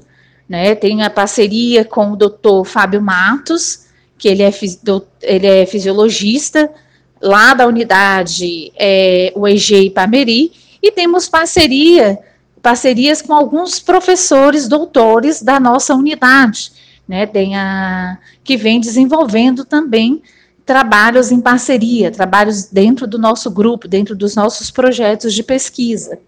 né? 0.49 0.75
Tem 0.75 1.01
a 1.01 1.09
parceria 1.09 1.85
com 1.85 2.11
o 2.11 2.15
doutor 2.17 2.65
Fábio 2.65 3.01
Matos, 3.01 3.85
que 4.17 4.27
ele 4.27 4.43
é, 4.43 4.51
ele 5.21 5.47
é 5.47 5.65
fisiologista, 5.65 6.69
lá 7.21 7.53
da 7.53 7.65
unidade 7.65 8.69
é, 8.75 9.31
UEG 9.33 9.85
Ipameri, 9.85 10.51
e 10.83 10.91
temos 10.91 11.29
parceria, 11.29 12.19
parcerias 12.61 13.21
com 13.21 13.33
alguns 13.33 13.79
professores, 13.79 14.67
doutores 14.67 15.41
da 15.41 15.57
nossa 15.57 15.95
unidade, 15.95 16.73
né? 17.07 17.25
Tem 17.25 17.55
a, 17.55 18.17
que 18.43 18.57
vem 18.57 18.81
desenvolvendo 18.81 19.63
também 19.63 20.21
trabalhos 20.67 21.31
em 21.31 21.39
parceria, 21.39 22.11
trabalhos 22.11 22.65
dentro 22.65 23.07
do 23.07 23.17
nosso 23.17 23.49
grupo, 23.49 23.87
dentro 23.87 24.13
dos 24.13 24.35
nossos 24.35 24.69
projetos 24.69 25.33
de 25.33 25.41
pesquisa. 25.41 26.19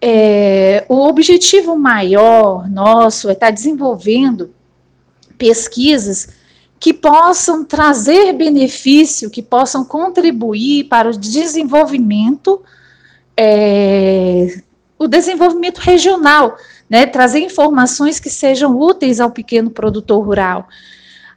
É, 0.00 0.86
o 0.88 1.06
objetivo 1.06 1.76
maior 1.76 2.66
nosso 2.68 3.28
é 3.28 3.34
estar 3.34 3.50
desenvolvendo 3.50 4.54
pesquisas 5.36 6.30
que 6.80 6.94
possam 6.94 7.62
trazer 7.62 8.32
benefício, 8.32 9.28
que 9.30 9.42
possam 9.42 9.84
contribuir 9.84 10.84
para 10.84 11.10
o 11.10 11.16
desenvolvimento, 11.16 12.62
é, 13.36 14.62
o 14.98 15.06
desenvolvimento 15.06 15.78
regional, 15.78 16.56
né, 16.88 17.04
trazer 17.04 17.40
informações 17.40 18.18
que 18.18 18.30
sejam 18.30 18.78
úteis 18.78 19.20
ao 19.20 19.30
pequeno 19.30 19.70
produtor 19.70 20.24
rural. 20.24 20.66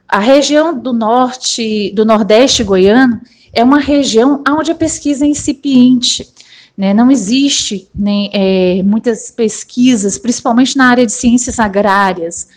A 0.08 0.18
região 0.18 0.76
do 0.76 0.92
norte, 0.92 1.92
do 1.94 2.04
nordeste 2.04 2.64
goiano, 2.64 3.20
é 3.52 3.62
uma 3.62 3.78
região 3.78 4.42
onde 4.48 4.70
a 4.70 4.74
pesquisa 4.74 5.24
é 5.24 5.28
incipiente. 5.28 6.26
Né? 6.76 6.94
Não 6.94 7.10
existe 7.10 7.88
nem, 7.94 8.30
é, 8.32 8.82
muitas 8.82 9.30
pesquisas, 9.30 10.16
principalmente 10.16 10.76
na 10.76 10.88
área 10.88 11.04
de 11.04 11.12
ciências 11.12 11.58
agrárias. 11.58 12.48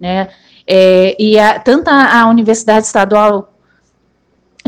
Né? 0.00 0.28
É, 0.66 1.14
e 1.22 1.38
a, 1.38 1.60
tanto 1.60 1.88
a, 1.88 2.22
a 2.22 2.28
Universidade 2.28 2.86
Estadual 2.86 3.52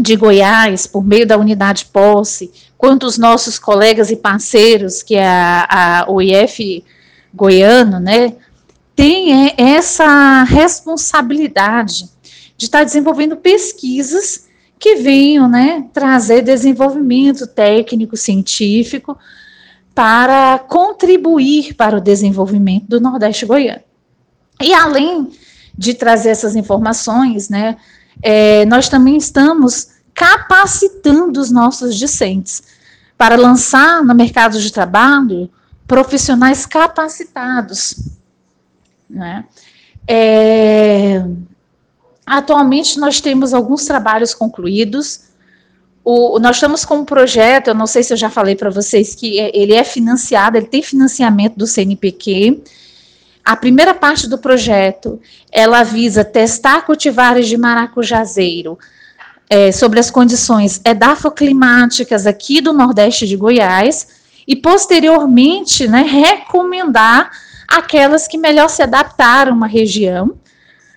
de 0.01 0.14
Goiás, 0.14 0.87
por 0.87 1.05
meio 1.05 1.27
da 1.27 1.37
unidade 1.37 1.87
posse, 1.87 2.53
quanto 2.77 3.05
os 3.05 3.18
nossos 3.18 3.59
colegas 3.59 4.11
e 4.11 4.16
parceiros, 4.16 5.03
que 5.03 5.16
é 5.16 5.27
a, 5.27 6.03
a 6.03 6.11
OIF 6.11 6.85
goiano, 7.35 7.98
né, 7.98 8.35
tem 8.94 9.48
é, 9.48 9.55
essa 9.57 10.44
responsabilidade 10.44 12.09
de 12.59 12.64
estar 12.64 12.83
desenvolvendo 12.85 13.37
pesquisas 13.37 14.49
que 14.79 14.97
venham 14.97 15.49
né, 15.49 15.87
trazer 15.92 16.42
desenvolvimento 16.42 17.47
técnico, 17.47 18.16
científico, 18.16 19.16
para 19.94 20.59
contribuir 20.59 21.75
para 21.75 21.97
o 21.97 22.01
desenvolvimento 22.01 22.87
do 22.87 23.01
Nordeste 23.01 23.47
goiano. 23.47 23.83
E 24.61 24.75
além 24.75 25.31
de 25.77 25.94
trazer 25.94 26.31
essas 26.31 26.57
informações, 26.57 27.49
né, 27.49 27.77
é, 28.21 28.64
nós 28.66 28.88
também 28.88 29.16
estamos 29.16 29.90
capacitando 30.12 31.40
os 31.40 31.51
nossos 31.51 31.97
discentes 31.97 32.62
para 33.16 33.37
lançar 33.37 34.05
no 34.05 34.14
mercado 34.14 34.61
de 34.61 34.73
trabalho 34.73 35.49
profissionais 35.87 36.66
capacitados. 36.66 37.94
Né? 39.09 39.44
É, 40.07 41.25
Atualmente 42.29 43.01
nós 43.01 43.21
temos 43.23 43.55
alguns 43.55 43.87
trabalhos 43.87 44.35
concluídos. 44.35 45.29
O, 46.05 46.38
nós 46.38 46.57
estamos 46.57 46.85
com 46.85 46.99
um 46.99 47.05
projeto, 47.05 47.69
eu 47.69 47.75
não 47.75 47.87
sei 47.87 48.03
se 48.03 48.12
eu 48.12 48.17
já 48.17 48.29
falei 48.29 48.55
para 48.55 48.69
vocês 48.69 49.14
que 49.14 49.41
é, 49.41 49.51
ele 49.55 49.73
é 49.73 49.83
financiado, 49.83 50.59
ele 50.59 50.67
tem 50.67 50.83
financiamento 50.83 51.57
do 51.57 51.67
CNPq. 51.67 52.62
A 53.43 53.57
primeira 53.57 53.95
parte 53.95 54.29
do 54.29 54.37
projeto, 54.37 55.19
ela 55.51 55.83
visa 55.83 56.23
testar 56.23 56.85
cultivares 56.85 57.49
de 57.49 57.57
maracujazeiro 57.57 58.79
é, 59.49 59.73
sobre 59.73 59.99
as 59.99 60.11
condições 60.11 60.83
edafoclimáticas 60.85 62.27
aqui 62.27 62.61
do 62.61 62.75
Nordeste 62.75 63.27
de 63.27 63.37
Goiás 63.37 64.07
e, 64.47 64.55
posteriormente, 64.55 65.88
né, 65.88 66.03
recomendar 66.03 67.31
aquelas 67.67 68.29
que 68.29 68.37
melhor 68.37 68.69
se 68.69 68.83
adaptaram 68.83 69.64
a 69.64 69.67
região 69.67 70.37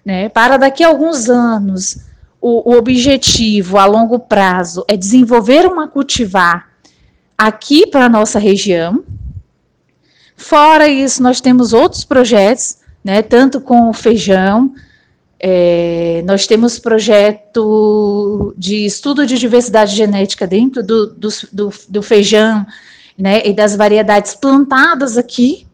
né? 0.04 0.30
Para 0.30 0.58
daqui 0.58 0.84
a 0.84 0.88
alguns 0.88 1.30
anos, 1.30 2.00
o, 2.40 2.72
o 2.72 2.78
objetivo 2.78 3.78
a 3.78 3.86
longo 3.86 4.20
prazo 4.20 4.84
é 4.88 4.98
desenvolver 4.98 5.66
uma 5.66 5.88
cultivar 5.88 6.70
aqui 7.38 7.86
para 7.88 8.06
a 8.06 8.10
nossa 8.10 8.40
região. 8.40 9.04
Fora 10.36 10.88
isso, 10.88 11.22
nós 11.22 11.40
temos 11.40 11.72
outros 11.72 12.04
projetos, 12.04 12.78
né, 13.04 13.22
tanto 13.22 13.62
com 13.62 13.90
o 13.90 13.94
feijão, 13.94 14.74
é, 15.40 16.22
nós 16.26 16.46
temos 16.46 16.78
projeto 16.78 18.54
de 18.56 18.86
estudo 18.86 19.26
de 19.26 19.40
diversidade 19.40 19.96
genética 19.96 20.46
dentro 20.46 20.84
do, 20.84 21.08
do, 21.08 21.30
do, 21.52 21.74
do 21.90 22.04
feijão 22.04 22.66
né, 23.18 23.42
e 23.44 23.52
das 23.52 23.76
variedades 23.76 24.36
plantadas 24.36 25.18
aqui 25.18 25.66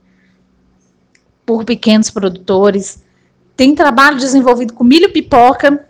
por 1.45 1.65
pequenos 1.65 2.09
produtores. 2.09 3.03
Tem 3.57 3.73
trabalho 3.73 4.17
desenvolvido 4.17 4.73
com 4.73 4.83
milho 4.83 5.11
pipoca, 5.11 5.83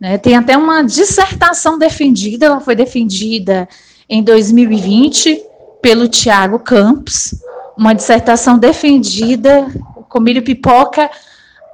né, 0.00 0.16
tem 0.16 0.34
até 0.34 0.56
uma 0.56 0.82
dissertação 0.82 1.78
defendida, 1.78 2.46
ela 2.46 2.60
foi 2.60 2.74
defendida 2.74 3.68
em 4.08 4.22
2020 4.22 5.42
pelo 5.82 6.08
Tiago 6.08 6.58
Campos, 6.58 7.34
uma 7.76 7.94
dissertação 7.94 8.58
defendida 8.58 9.66
com 10.08 10.20
milho 10.20 10.42
pipoca 10.42 11.10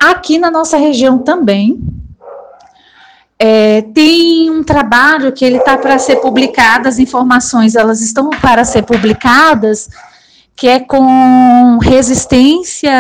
aqui 0.03 0.38
na 0.38 0.51
nossa 0.51 0.77
região 0.77 1.19
também. 1.19 1.81
É, 3.38 3.83
tem 3.83 4.51
um 4.51 4.64
trabalho 4.64 5.31
que 5.31 5.45
ele 5.45 5.59
está 5.59 5.79
para 5.79 5.99
ser 5.99 6.16
publicado, 6.16 6.88
as 6.88 6.99
informações 6.99 7.77
elas 7.77 8.01
estão 8.01 8.31
para 8.31 8.64
ser 8.64 8.83
publicadas, 8.83 9.88
que 10.57 10.66
é 10.66 10.81
com 10.81 11.79
resistência 11.79 12.90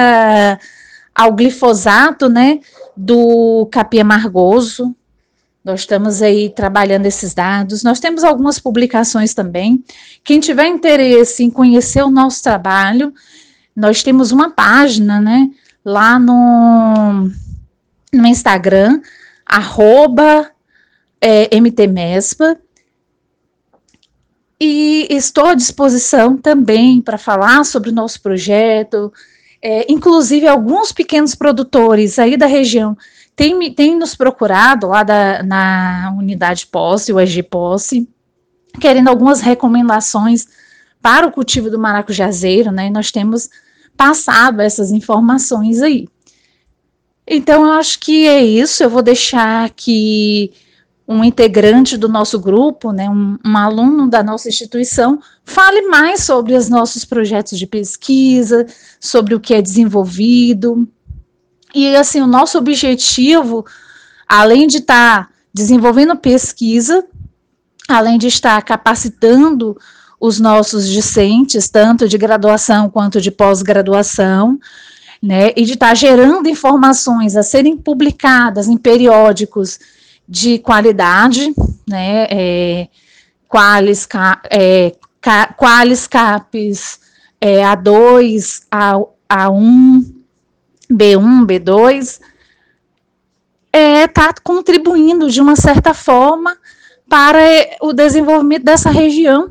ao 1.16 1.32
glifosato, 1.32 2.28
né, 2.28 2.60
do 2.94 3.66
capim 3.72 4.00
amargoso. 4.00 4.94
Nós 5.64 5.80
estamos 5.80 6.20
aí 6.20 6.50
trabalhando 6.50 7.06
esses 7.06 7.32
dados. 7.32 7.82
Nós 7.82 7.98
temos 7.98 8.22
algumas 8.22 8.58
publicações 8.58 9.32
também. 9.32 9.82
Quem 10.22 10.38
tiver 10.38 10.66
interesse 10.66 11.42
em 11.42 11.50
conhecer 11.50 12.02
o 12.02 12.10
nosso 12.10 12.42
trabalho, 12.42 13.14
nós 13.74 14.02
temos 14.02 14.30
uma 14.30 14.50
página, 14.50 15.18
né, 15.18 15.48
lá 15.82 16.18
no, 16.18 17.30
no 18.12 18.26
Instagram, 18.26 19.00
arroba 19.46 20.50
é, 21.20 21.56
MTMESPA, 21.58 22.58
e 24.60 25.06
estou 25.10 25.46
à 25.46 25.54
disposição 25.54 26.36
também 26.36 27.00
para 27.00 27.18
falar 27.18 27.64
sobre 27.64 27.90
o 27.90 27.94
nosso 27.94 28.20
projeto, 28.22 29.12
é, 29.68 29.84
inclusive 29.88 30.46
alguns 30.46 30.92
pequenos 30.92 31.34
produtores 31.34 32.20
aí 32.20 32.36
da 32.36 32.46
região 32.46 32.96
têm, 33.34 33.74
têm 33.74 33.98
nos 33.98 34.14
procurado 34.14 34.86
lá 34.86 35.02
da, 35.02 35.42
na 35.42 36.14
unidade 36.16 36.68
posse, 36.68 37.12
o 37.12 37.18
EG 37.18 37.42
posse, 37.42 38.08
querendo 38.80 39.08
algumas 39.08 39.40
recomendações 39.40 40.46
para 41.02 41.26
o 41.26 41.32
cultivo 41.32 41.68
do 41.68 41.80
maracujazeiro, 41.80 42.70
né? 42.70 42.86
E 42.86 42.90
nós 42.90 43.10
temos 43.10 43.50
passado 43.96 44.60
essas 44.60 44.92
informações 44.92 45.82
aí. 45.82 46.06
Então, 47.26 47.66
eu 47.66 47.72
acho 47.72 47.98
que 47.98 48.24
é 48.28 48.40
isso. 48.44 48.84
Eu 48.84 48.90
vou 48.90 49.02
deixar 49.02 49.64
aqui 49.64 50.52
um 51.08 51.22
integrante 51.22 51.96
do 51.96 52.08
nosso 52.08 52.38
grupo, 52.38 52.90
né, 52.90 53.08
um, 53.08 53.38
um, 53.44 53.56
aluno 53.56 54.08
da 54.08 54.22
nossa 54.24 54.48
instituição, 54.48 55.20
fale 55.44 55.82
mais 55.82 56.24
sobre 56.24 56.54
os 56.54 56.68
nossos 56.68 57.04
projetos 57.04 57.58
de 57.58 57.66
pesquisa, 57.66 58.66
sobre 58.98 59.34
o 59.34 59.40
que 59.40 59.54
é 59.54 59.62
desenvolvido. 59.62 60.88
E, 61.72 61.94
assim, 61.94 62.20
o 62.20 62.26
nosso 62.26 62.58
objetivo, 62.58 63.64
além 64.28 64.66
de 64.66 64.78
estar 64.78 65.26
tá 65.26 65.30
desenvolvendo 65.54 66.16
pesquisa, 66.16 67.04
além 67.88 68.18
de 68.18 68.26
estar 68.26 68.60
capacitando 68.62 69.76
os 70.20 70.40
nossos 70.40 70.88
discentes, 70.88 71.68
tanto 71.68 72.08
de 72.08 72.18
graduação 72.18 72.90
quanto 72.90 73.20
de 73.20 73.30
pós-graduação, 73.30 74.58
né, 75.22 75.52
e 75.56 75.64
de 75.64 75.74
estar 75.74 75.88
tá 75.88 75.94
gerando 75.94 76.48
informações 76.48 77.36
a 77.36 77.44
serem 77.44 77.76
publicadas 77.76 78.66
em 78.66 78.76
periódicos 78.76 79.78
de 80.28 80.58
qualidade, 80.58 81.54
né, 81.88 82.26
é, 82.30 82.88
qualis, 83.48 84.08
é, 84.50 84.92
qualis 85.56 86.06
CAPES 86.06 87.00
é, 87.40 87.62
A2, 87.62 88.62
A, 88.70 88.98
A1, 89.28 90.04
B1, 90.90 91.46
B2, 91.46 92.20
está 93.72 94.28
é, 94.28 94.32
contribuindo 94.42 95.30
de 95.30 95.40
uma 95.40 95.54
certa 95.54 95.92
forma 95.92 96.56
para 97.08 97.38
o 97.82 97.92
desenvolvimento 97.92 98.64
dessa 98.64 98.90
região, 98.90 99.50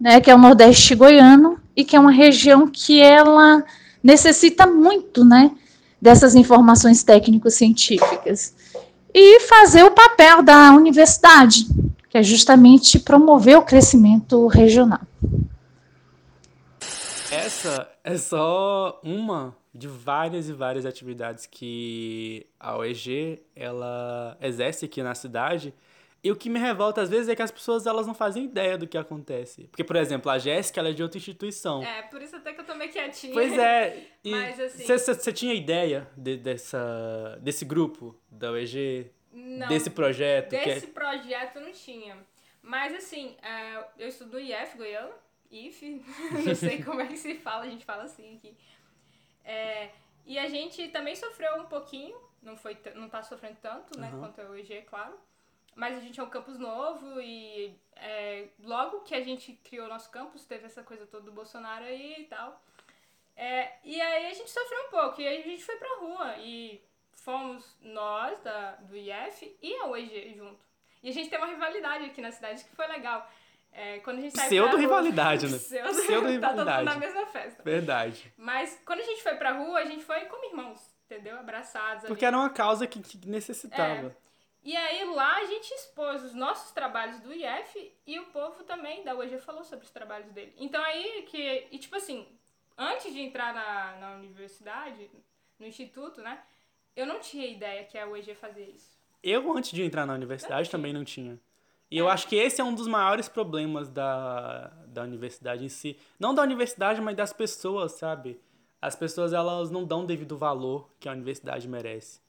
né, 0.00 0.20
que 0.20 0.30
é 0.30 0.34
o 0.34 0.38
Nordeste 0.38 0.94
goiano, 0.94 1.58
e 1.74 1.84
que 1.84 1.96
é 1.96 2.00
uma 2.00 2.12
região 2.12 2.68
que 2.68 3.00
ela 3.00 3.64
necessita 4.02 4.66
muito, 4.66 5.24
né, 5.24 5.50
dessas 6.00 6.34
informações 6.36 7.02
técnico-científicas 7.02 8.54
e 9.14 9.40
fazer 9.40 9.82
o 9.84 9.90
papel 9.90 10.42
da 10.42 10.72
universidade, 10.72 11.66
que 12.08 12.18
é 12.18 12.22
justamente 12.22 12.98
promover 12.98 13.58
o 13.58 13.62
crescimento 13.62 14.46
regional. 14.46 15.00
Essa 17.30 17.88
é 18.02 18.16
só 18.16 19.00
uma 19.02 19.54
de 19.74 19.86
várias 19.86 20.48
e 20.48 20.52
várias 20.52 20.86
atividades 20.86 21.46
que 21.46 22.46
a 22.58 22.76
OEG 22.76 23.40
ela 23.54 24.36
exerce 24.40 24.86
aqui 24.86 25.02
na 25.02 25.14
cidade. 25.14 25.74
E 26.28 26.30
o 26.30 26.36
que 26.36 26.50
me 26.50 26.58
revolta 26.58 27.00
às 27.00 27.08
vezes 27.08 27.26
é 27.26 27.34
que 27.34 27.40
as 27.40 27.50
pessoas 27.50 27.86
elas 27.86 28.06
não 28.06 28.12
fazem 28.12 28.44
ideia 28.44 28.76
do 28.76 28.86
que 28.86 28.98
acontece. 28.98 29.64
Porque, 29.68 29.82
por 29.82 29.96
exemplo, 29.96 30.30
a 30.30 30.36
Jéssica 30.36 30.78
ela 30.78 30.90
é 30.90 30.92
de 30.92 31.02
outra 31.02 31.16
instituição. 31.16 31.82
É, 31.82 32.02
por 32.02 32.20
isso 32.20 32.36
até 32.36 32.52
que 32.52 32.60
eu 32.60 32.66
tô 32.66 32.74
meio 32.74 32.92
quietinha. 32.92 33.32
Pois 33.32 33.56
é. 33.56 34.08
Mas 34.26 34.60
assim. 34.60 34.84
Você 34.84 35.32
tinha 35.32 35.54
ideia 35.54 36.06
de, 36.14 36.36
dessa, 36.36 37.38
desse 37.40 37.64
grupo 37.64 38.14
da 38.30 38.50
OEG? 38.50 39.10
Não, 39.32 39.68
desse 39.68 39.88
projeto? 39.88 40.50
Desse 40.50 40.84
é... 40.84 40.90
projeto 40.90 41.60
não 41.60 41.72
tinha. 41.72 42.14
Mas 42.60 42.94
assim, 42.94 43.28
uh, 43.28 43.84
eu 43.98 44.08
estudo 44.08 44.38
IF 44.38 44.76
Goiânia, 44.76 45.14
IF, 45.50 46.04
não 46.44 46.54
sei 46.54 46.82
como 46.82 47.00
é 47.00 47.06
que 47.06 47.16
se 47.16 47.36
fala, 47.36 47.64
a 47.64 47.70
gente 47.70 47.86
fala 47.86 48.02
assim 48.02 48.36
aqui. 48.36 48.54
É, 49.46 49.88
e 50.26 50.38
a 50.38 50.46
gente 50.46 50.88
também 50.88 51.16
sofreu 51.16 51.54
um 51.56 51.64
pouquinho, 51.64 52.14
não, 52.42 52.54
foi 52.54 52.76
não 52.94 53.08
tá 53.08 53.22
sofrendo 53.22 53.56
tanto, 53.62 53.98
né, 53.98 54.10
uhum. 54.12 54.20
quanto 54.20 54.42
a 54.42 54.50
UEG, 54.50 54.82
claro. 54.82 55.14
Mas 55.78 55.96
a 55.96 56.00
gente 56.00 56.18
é 56.18 56.22
um 56.24 56.28
campus 56.28 56.58
novo 56.58 57.20
e 57.20 57.72
é, 57.94 58.48
logo 58.64 59.02
que 59.02 59.14
a 59.14 59.20
gente 59.22 59.52
criou 59.62 59.86
o 59.86 59.88
nosso 59.88 60.10
campus, 60.10 60.44
teve 60.44 60.66
essa 60.66 60.82
coisa 60.82 61.06
toda 61.06 61.26
do 61.26 61.30
Bolsonaro 61.30 61.84
aí 61.84 62.16
e 62.18 62.24
tal. 62.24 62.60
É, 63.36 63.74
e 63.84 64.00
aí 64.00 64.26
a 64.26 64.34
gente 64.34 64.50
sofreu 64.50 64.86
um 64.86 64.90
pouco, 64.90 65.20
e 65.20 65.28
aí 65.28 65.38
a 65.38 65.44
gente 65.44 65.62
foi 65.62 65.76
pra 65.76 66.00
rua. 66.00 66.34
E 66.38 66.82
fomos 67.12 67.76
nós, 67.80 68.40
da, 68.40 68.72
do 68.72 68.96
IF, 68.96 69.56
e 69.62 69.76
a 69.76 69.86
UEG 69.86 70.34
junto. 70.36 70.58
E 71.00 71.10
a 71.10 71.12
gente 71.12 71.30
tem 71.30 71.38
uma 71.38 71.46
rivalidade 71.46 72.06
aqui 72.06 72.20
na 72.20 72.32
cidade 72.32 72.64
que 72.64 72.74
foi 72.74 72.88
legal. 72.88 73.30
É, 73.72 74.00
quando 74.00 74.18
a 74.18 74.22
gente 74.22 74.34
saiu 74.34 74.48
Pseudo-rivalidade, 74.48 75.46
né? 75.46 75.58
Pseudo-rivalidade. 75.58 76.40
tá 76.40 76.64
todo 76.64 76.74
mundo 76.74 76.84
na 76.86 76.96
mesma 76.96 77.26
festa. 77.26 77.62
Verdade. 77.62 78.34
Mas 78.36 78.82
quando 78.84 78.98
a 78.98 79.04
gente 79.04 79.22
foi 79.22 79.36
pra 79.36 79.52
rua, 79.52 79.78
a 79.78 79.84
gente 79.84 80.02
foi 80.02 80.22
como 80.22 80.44
irmãos, 80.44 80.92
entendeu? 81.04 81.38
Abraçados. 81.38 82.08
Porque 82.08 82.24
ali. 82.24 82.34
era 82.34 82.42
uma 82.42 82.50
causa 82.50 82.84
que, 82.84 83.00
que 83.00 83.28
necessitava. 83.28 84.08
É. 84.08 84.27
E 84.64 84.76
aí 84.76 85.04
lá 85.04 85.36
a 85.36 85.44
gente 85.44 85.70
expôs 85.72 86.22
os 86.24 86.34
nossos 86.34 86.72
trabalhos 86.72 87.20
do 87.20 87.32
IF 87.32 87.92
e 88.06 88.18
o 88.18 88.26
povo 88.26 88.64
também 88.64 89.04
da 89.04 89.14
UEG 89.14 89.38
falou 89.38 89.64
sobre 89.64 89.84
os 89.84 89.90
trabalhos 89.90 90.30
dele. 90.32 90.52
Então 90.58 90.82
aí 90.82 91.22
que. 91.28 91.68
E 91.70 91.78
tipo 91.78 91.96
assim, 91.96 92.26
antes 92.76 93.12
de 93.12 93.20
entrar 93.20 93.54
na, 93.54 93.96
na 93.96 94.16
universidade, 94.16 95.10
no 95.58 95.66
instituto, 95.66 96.20
né? 96.20 96.42
Eu 96.94 97.06
não 97.06 97.20
tinha 97.20 97.46
ideia 97.46 97.84
que 97.84 97.96
a 97.96 98.08
UEG 98.08 98.34
fazia 98.34 98.68
isso. 98.68 98.98
Eu, 99.22 99.52
antes 99.56 99.70
de 99.70 99.82
entrar 99.82 100.06
na 100.06 100.14
universidade, 100.14 100.70
também 100.70 100.92
não 100.92 101.04
tinha. 101.04 101.38
E 101.90 101.98
é. 101.98 102.00
eu 102.00 102.08
acho 102.08 102.28
que 102.28 102.36
esse 102.36 102.60
é 102.60 102.64
um 102.64 102.74
dos 102.74 102.86
maiores 102.86 103.28
problemas 103.28 103.88
da, 103.88 104.68
da 104.86 105.02
universidade 105.02 105.64
em 105.64 105.68
si. 105.68 105.98
Não 106.18 106.34
da 106.34 106.42
universidade, 106.42 107.00
mas 107.00 107.16
das 107.16 107.32
pessoas, 107.32 107.92
sabe? 107.92 108.40
As 108.80 108.94
pessoas, 108.94 109.32
elas 109.32 109.70
não 109.70 109.84
dão 109.84 110.06
devido 110.06 110.36
valor 110.36 110.88
que 111.00 111.08
a 111.08 111.12
universidade 111.12 111.66
merece. 111.66 112.20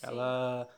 Ela, 0.00 0.68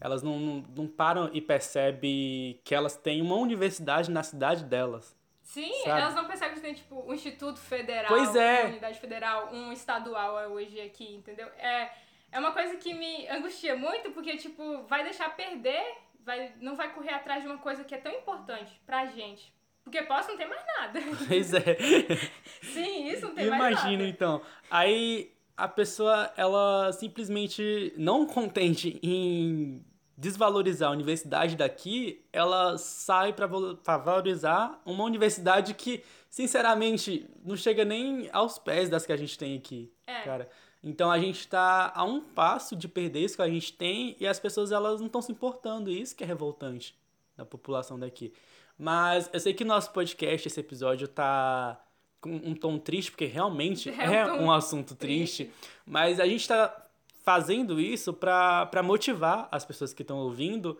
elas 0.00 0.22
não, 0.22 0.38
não, 0.38 0.64
não 0.76 0.86
param 0.86 1.30
e 1.32 1.40
percebem 1.40 2.60
que 2.64 2.74
elas 2.74 2.96
têm 2.96 3.20
uma 3.20 3.36
universidade 3.36 4.10
na 4.10 4.22
cidade 4.22 4.64
delas. 4.64 5.16
Sim, 5.42 5.72
sabe? 5.84 6.00
elas 6.02 6.14
não 6.14 6.26
percebem 6.26 6.54
que 6.54 6.60
tem, 6.60 6.74
tipo, 6.74 7.04
um 7.08 7.14
instituto 7.14 7.58
federal, 7.58 8.08
pois 8.08 8.36
é. 8.36 8.60
uma 8.60 8.70
unidade 8.70 9.00
federal, 9.00 9.48
um 9.52 9.72
estadual, 9.72 10.36
a 10.36 10.48
UEG 10.48 10.80
aqui, 10.82 11.14
entendeu? 11.14 11.46
É 11.58 11.90
é 12.30 12.38
uma 12.38 12.52
coisa 12.52 12.76
que 12.76 12.92
me 12.94 13.26
angustia 13.28 13.76
muito, 13.76 14.10
porque, 14.10 14.36
tipo, 14.36 14.82
vai 14.84 15.02
deixar 15.02 15.34
perder, 15.34 15.82
vai, 16.24 16.52
não 16.60 16.76
vai 16.76 16.92
correr 16.92 17.12
atrás 17.12 17.42
de 17.42 17.48
uma 17.48 17.58
coisa 17.58 17.84
que 17.84 17.94
é 17.94 17.98
tão 17.98 18.12
importante 18.12 18.80
pra 18.84 19.06
gente. 19.06 19.52
Porque 19.82 20.02
posso 20.02 20.28
não 20.28 20.36
ter 20.36 20.46
mais 20.46 20.62
nada. 20.76 21.00
Pois 21.26 21.54
é. 21.54 21.78
Sim, 22.62 23.08
isso 23.08 23.26
não 23.26 23.34
tem 23.34 23.46
Imagina, 23.46 23.58
mais 23.58 23.74
nada. 23.76 23.88
Imagina, 23.88 24.08
então. 24.08 24.42
Aí 24.70 25.32
a 25.56 25.66
pessoa, 25.66 26.30
ela 26.36 26.92
simplesmente 26.92 27.94
não 27.96 28.26
contente 28.26 29.00
em 29.02 29.82
desvalorizar 30.18 30.88
a 30.88 30.92
universidade 30.92 31.54
daqui, 31.54 32.20
ela 32.32 32.76
sai 32.76 33.32
para 33.32 33.46
valorizar 33.46 34.82
uma 34.84 35.04
universidade 35.04 35.74
que, 35.74 36.02
sinceramente, 36.28 37.30
não 37.44 37.56
chega 37.56 37.84
nem 37.84 38.28
aos 38.32 38.58
pés 38.58 38.88
das 38.88 39.06
que 39.06 39.12
a 39.12 39.16
gente 39.16 39.38
tem 39.38 39.56
aqui, 39.56 39.92
é. 40.04 40.22
cara. 40.22 40.50
Então 40.82 41.10
a 41.10 41.18
gente 41.20 41.38
está 41.38 41.92
a 41.94 42.02
um 42.04 42.20
passo 42.20 42.74
de 42.74 42.88
perder 42.88 43.20
isso 43.20 43.36
que 43.36 43.42
a 43.42 43.48
gente 43.48 43.72
tem 43.72 44.16
e 44.18 44.26
as 44.26 44.40
pessoas 44.40 44.72
elas 44.72 44.98
não 44.98 45.06
estão 45.06 45.22
se 45.22 45.30
importando. 45.30 45.88
Isso 45.88 46.16
que 46.16 46.24
é 46.24 46.26
revoltante 46.26 46.96
da 47.36 47.44
população 47.44 47.98
daqui. 47.98 48.32
Mas 48.76 49.30
eu 49.32 49.38
sei 49.38 49.54
que 49.54 49.64
nosso 49.64 49.92
podcast, 49.92 50.48
esse 50.48 50.58
episódio, 50.58 51.06
tá 51.06 51.80
com 52.20 52.30
um 52.30 52.54
tom 52.54 52.78
triste, 52.78 53.12
porque 53.12 53.26
realmente 53.26 53.90
é, 54.00 54.14
é 54.16 54.32
um, 54.32 54.50
assunto 54.50 54.94
triste. 54.94 55.44
triste. 55.44 55.68
Mas 55.84 56.18
a 56.18 56.26
gente 56.26 56.40
está 56.40 56.87
fazendo 57.28 57.78
isso 57.78 58.14
para 58.14 58.82
motivar 58.82 59.48
as 59.52 59.62
pessoas 59.62 59.92
que 59.92 60.00
estão 60.00 60.16
ouvindo. 60.16 60.78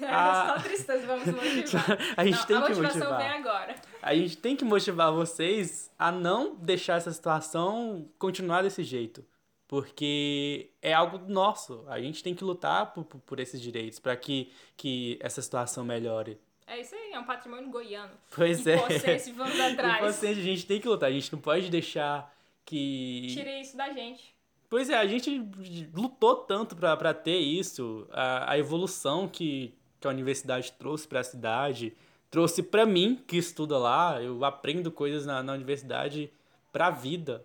É, 0.00 0.06
a... 0.06 0.56
só 0.78 0.96
vamos 1.00 1.26
motivar. 1.26 1.98
a 2.16 2.24
gente 2.24 2.38
não, 2.38 2.46
tem 2.46 2.56
a 2.56 2.62
que 2.62 2.68
motivação 2.68 3.00
motivar. 3.00 3.18
vem 3.18 3.28
agora. 3.28 3.74
A 4.00 4.14
gente 4.14 4.36
tem 4.38 4.56
que 4.56 4.64
motivar 4.64 5.12
vocês 5.12 5.92
a 5.98 6.10
não 6.10 6.54
deixar 6.54 6.96
essa 6.96 7.12
situação 7.12 8.08
continuar 8.18 8.62
desse 8.62 8.82
jeito. 8.82 9.22
Porque 9.68 10.70
é 10.80 10.94
algo 10.94 11.18
nosso. 11.30 11.84
A 11.86 12.00
gente 12.00 12.22
tem 12.22 12.34
que 12.34 12.42
lutar 12.42 12.94
por, 12.94 13.04
por 13.04 13.38
esses 13.38 13.60
direitos 13.60 13.98
para 13.98 14.16
que, 14.16 14.50
que 14.78 15.18
essa 15.20 15.42
situação 15.42 15.84
melhore. 15.84 16.40
É 16.66 16.80
isso 16.80 16.94
aí, 16.94 17.12
é 17.12 17.18
um 17.18 17.24
patrimônio 17.24 17.68
goiano. 17.68 18.12
Pois 18.34 18.66
é. 18.66 18.76
Impocência, 18.76 19.34
vamos 19.34 19.60
atrás. 19.60 19.96
Impocência, 19.98 20.40
a 20.40 20.46
gente 20.46 20.64
tem 20.64 20.80
que 20.80 20.88
lutar. 20.88 21.10
A 21.10 21.12
gente 21.12 21.30
não 21.30 21.40
pode 21.40 21.68
deixar 21.68 22.34
que. 22.64 23.34
Tire 23.34 23.60
isso 23.60 23.76
da 23.76 23.90
gente. 23.92 24.39
Pois 24.70 24.88
é, 24.88 24.94
a 24.94 25.04
gente 25.04 25.44
lutou 25.92 26.36
tanto 26.36 26.76
para 26.76 27.12
ter 27.12 27.38
isso, 27.38 28.06
a, 28.12 28.52
a 28.52 28.56
evolução 28.58 29.26
que, 29.26 29.74
que 30.00 30.06
a 30.06 30.10
universidade 30.10 30.70
trouxe 30.78 31.08
para 31.08 31.18
a 31.18 31.24
cidade, 31.24 31.92
trouxe 32.30 32.62
para 32.62 32.86
mim, 32.86 33.20
que 33.26 33.36
estuda 33.36 33.76
lá, 33.76 34.22
eu 34.22 34.44
aprendo 34.44 34.92
coisas 34.92 35.26
na, 35.26 35.42
na 35.42 35.54
universidade 35.54 36.32
para 36.72 36.86
a 36.86 36.90
vida. 36.90 37.44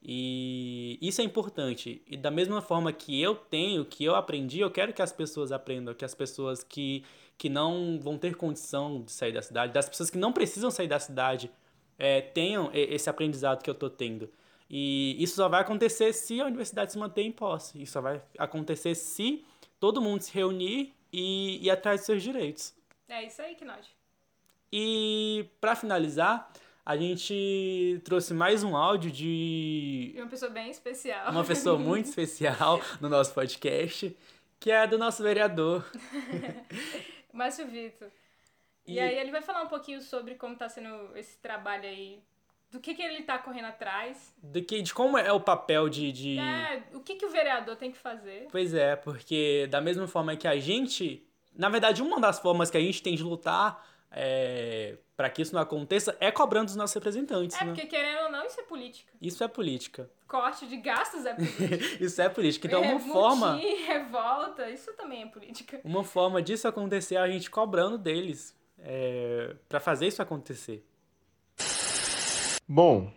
E 0.00 0.96
isso 1.02 1.20
é 1.20 1.24
importante. 1.24 2.02
E 2.06 2.16
da 2.16 2.30
mesma 2.30 2.62
forma 2.62 2.92
que 2.92 3.20
eu 3.20 3.34
tenho, 3.34 3.84
que 3.84 4.04
eu 4.04 4.14
aprendi, 4.14 4.60
eu 4.60 4.70
quero 4.70 4.92
que 4.92 5.02
as 5.02 5.12
pessoas 5.12 5.50
aprendam, 5.50 5.92
que 5.92 6.04
as 6.04 6.14
pessoas 6.14 6.62
que, 6.62 7.04
que 7.36 7.48
não 7.48 7.98
vão 8.00 8.16
ter 8.16 8.36
condição 8.36 9.02
de 9.02 9.10
sair 9.10 9.32
da 9.32 9.42
cidade, 9.42 9.72
das 9.72 9.88
pessoas 9.88 10.08
que 10.08 10.18
não 10.18 10.32
precisam 10.32 10.70
sair 10.70 10.86
da 10.86 11.00
cidade, 11.00 11.50
é, 11.98 12.20
tenham 12.20 12.70
esse 12.72 13.10
aprendizado 13.10 13.60
que 13.60 13.68
eu 13.68 13.74
estou 13.74 13.90
tendo. 13.90 14.30
E 14.70 15.16
isso 15.18 15.34
só 15.34 15.48
vai 15.48 15.62
acontecer 15.62 16.12
se 16.12 16.40
a 16.40 16.46
universidade 16.46 16.92
se 16.92 16.98
manter 16.98 17.22
em 17.22 17.32
posse. 17.32 17.82
Isso 17.82 17.92
só 17.92 18.00
vai 18.00 18.22
acontecer 18.38 18.94
se 18.94 19.44
todo 19.80 20.00
mundo 20.00 20.22
se 20.22 20.32
reunir 20.32 20.94
e 21.12 21.66
ir 21.66 21.70
atrás 21.70 22.00
dos 22.00 22.06
seus 22.06 22.22
direitos. 22.22 22.72
É 23.08 23.24
isso 23.24 23.42
aí, 23.42 23.56
Knod. 23.56 23.84
E 24.72 25.46
para 25.60 25.74
finalizar, 25.74 26.52
a 26.86 26.96
gente 26.96 28.00
trouxe 28.04 28.32
mais 28.32 28.62
um 28.62 28.76
áudio 28.76 29.10
de. 29.10 30.14
Uma 30.16 30.28
pessoa 30.28 30.50
bem 30.52 30.70
especial. 30.70 31.32
Uma 31.32 31.44
pessoa 31.44 31.76
muito 31.76 32.06
especial 32.10 32.80
no 33.00 33.08
nosso 33.08 33.34
podcast, 33.34 34.16
que 34.60 34.70
é 34.70 34.86
do 34.86 34.96
nosso 34.96 35.20
vereador. 35.24 35.84
Márcio 37.32 37.66
Vitor. 37.66 38.08
E... 38.86 38.94
e 38.94 39.00
aí 39.00 39.18
ele 39.18 39.32
vai 39.32 39.42
falar 39.42 39.62
um 39.62 39.68
pouquinho 39.68 40.00
sobre 40.00 40.36
como 40.36 40.52
está 40.52 40.68
sendo 40.68 41.16
esse 41.16 41.36
trabalho 41.38 41.88
aí 41.88 42.22
do 42.70 42.78
que, 42.78 42.94
que 42.94 43.02
ele 43.02 43.18
está 43.18 43.38
correndo 43.38 43.66
atrás. 43.66 44.34
Do 44.42 44.62
que, 44.62 44.80
de 44.80 44.94
como 44.94 45.18
é 45.18 45.32
o 45.32 45.40
papel 45.40 45.88
de, 45.88 46.12
de. 46.12 46.38
É, 46.38 46.82
o 46.94 47.00
que, 47.00 47.16
que 47.16 47.26
o 47.26 47.30
vereador 47.30 47.76
tem 47.76 47.90
que 47.90 47.98
fazer. 47.98 48.46
Pois 48.50 48.72
é, 48.74 48.96
porque 48.96 49.66
da 49.70 49.80
mesma 49.80 50.06
forma 50.06 50.36
que 50.36 50.46
a 50.46 50.58
gente. 50.58 51.26
Na 51.56 51.68
verdade, 51.68 52.00
uma 52.00 52.20
das 52.20 52.38
formas 52.38 52.70
que 52.70 52.76
a 52.76 52.80
gente 52.80 53.02
tem 53.02 53.16
de 53.16 53.22
lutar 53.24 53.84
é, 54.12 54.96
para 55.16 55.28
que 55.28 55.42
isso 55.42 55.54
não 55.54 55.60
aconteça 55.60 56.16
é 56.20 56.30
cobrando 56.30 56.66
dos 56.66 56.76
nossos 56.76 56.94
representantes. 56.94 57.60
É, 57.60 57.64
né? 57.64 57.72
porque 57.72 57.86
querendo 57.86 58.24
ou 58.24 58.32
não, 58.32 58.46
isso 58.46 58.60
é 58.60 58.62
política. 58.62 59.12
Isso 59.20 59.44
é 59.44 59.48
política. 59.48 60.10
Corte 60.28 60.66
de 60.66 60.76
gastos 60.76 61.26
é 61.26 61.34
política. 61.34 61.76
isso 62.04 62.22
é 62.22 62.28
política. 62.28 62.66
Então, 62.68 62.82
uma 62.82 63.00
forma. 63.00 63.56
Revolta, 63.56 64.70
isso 64.70 64.92
também 64.94 65.22
é 65.22 65.26
política. 65.26 65.80
Uma 65.82 66.04
forma 66.04 66.40
disso 66.40 66.68
acontecer 66.68 67.16
é 67.16 67.18
a 67.18 67.28
gente 67.28 67.50
cobrando 67.50 67.98
deles 67.98 68.56
é, 68.78 69.56
para 69.68 69.80
fazer 69.80 70.06
isso 70.06 70.22
acontecer. 70.22 70.86
Bom, 72.72 73.06
o 73.06 73.12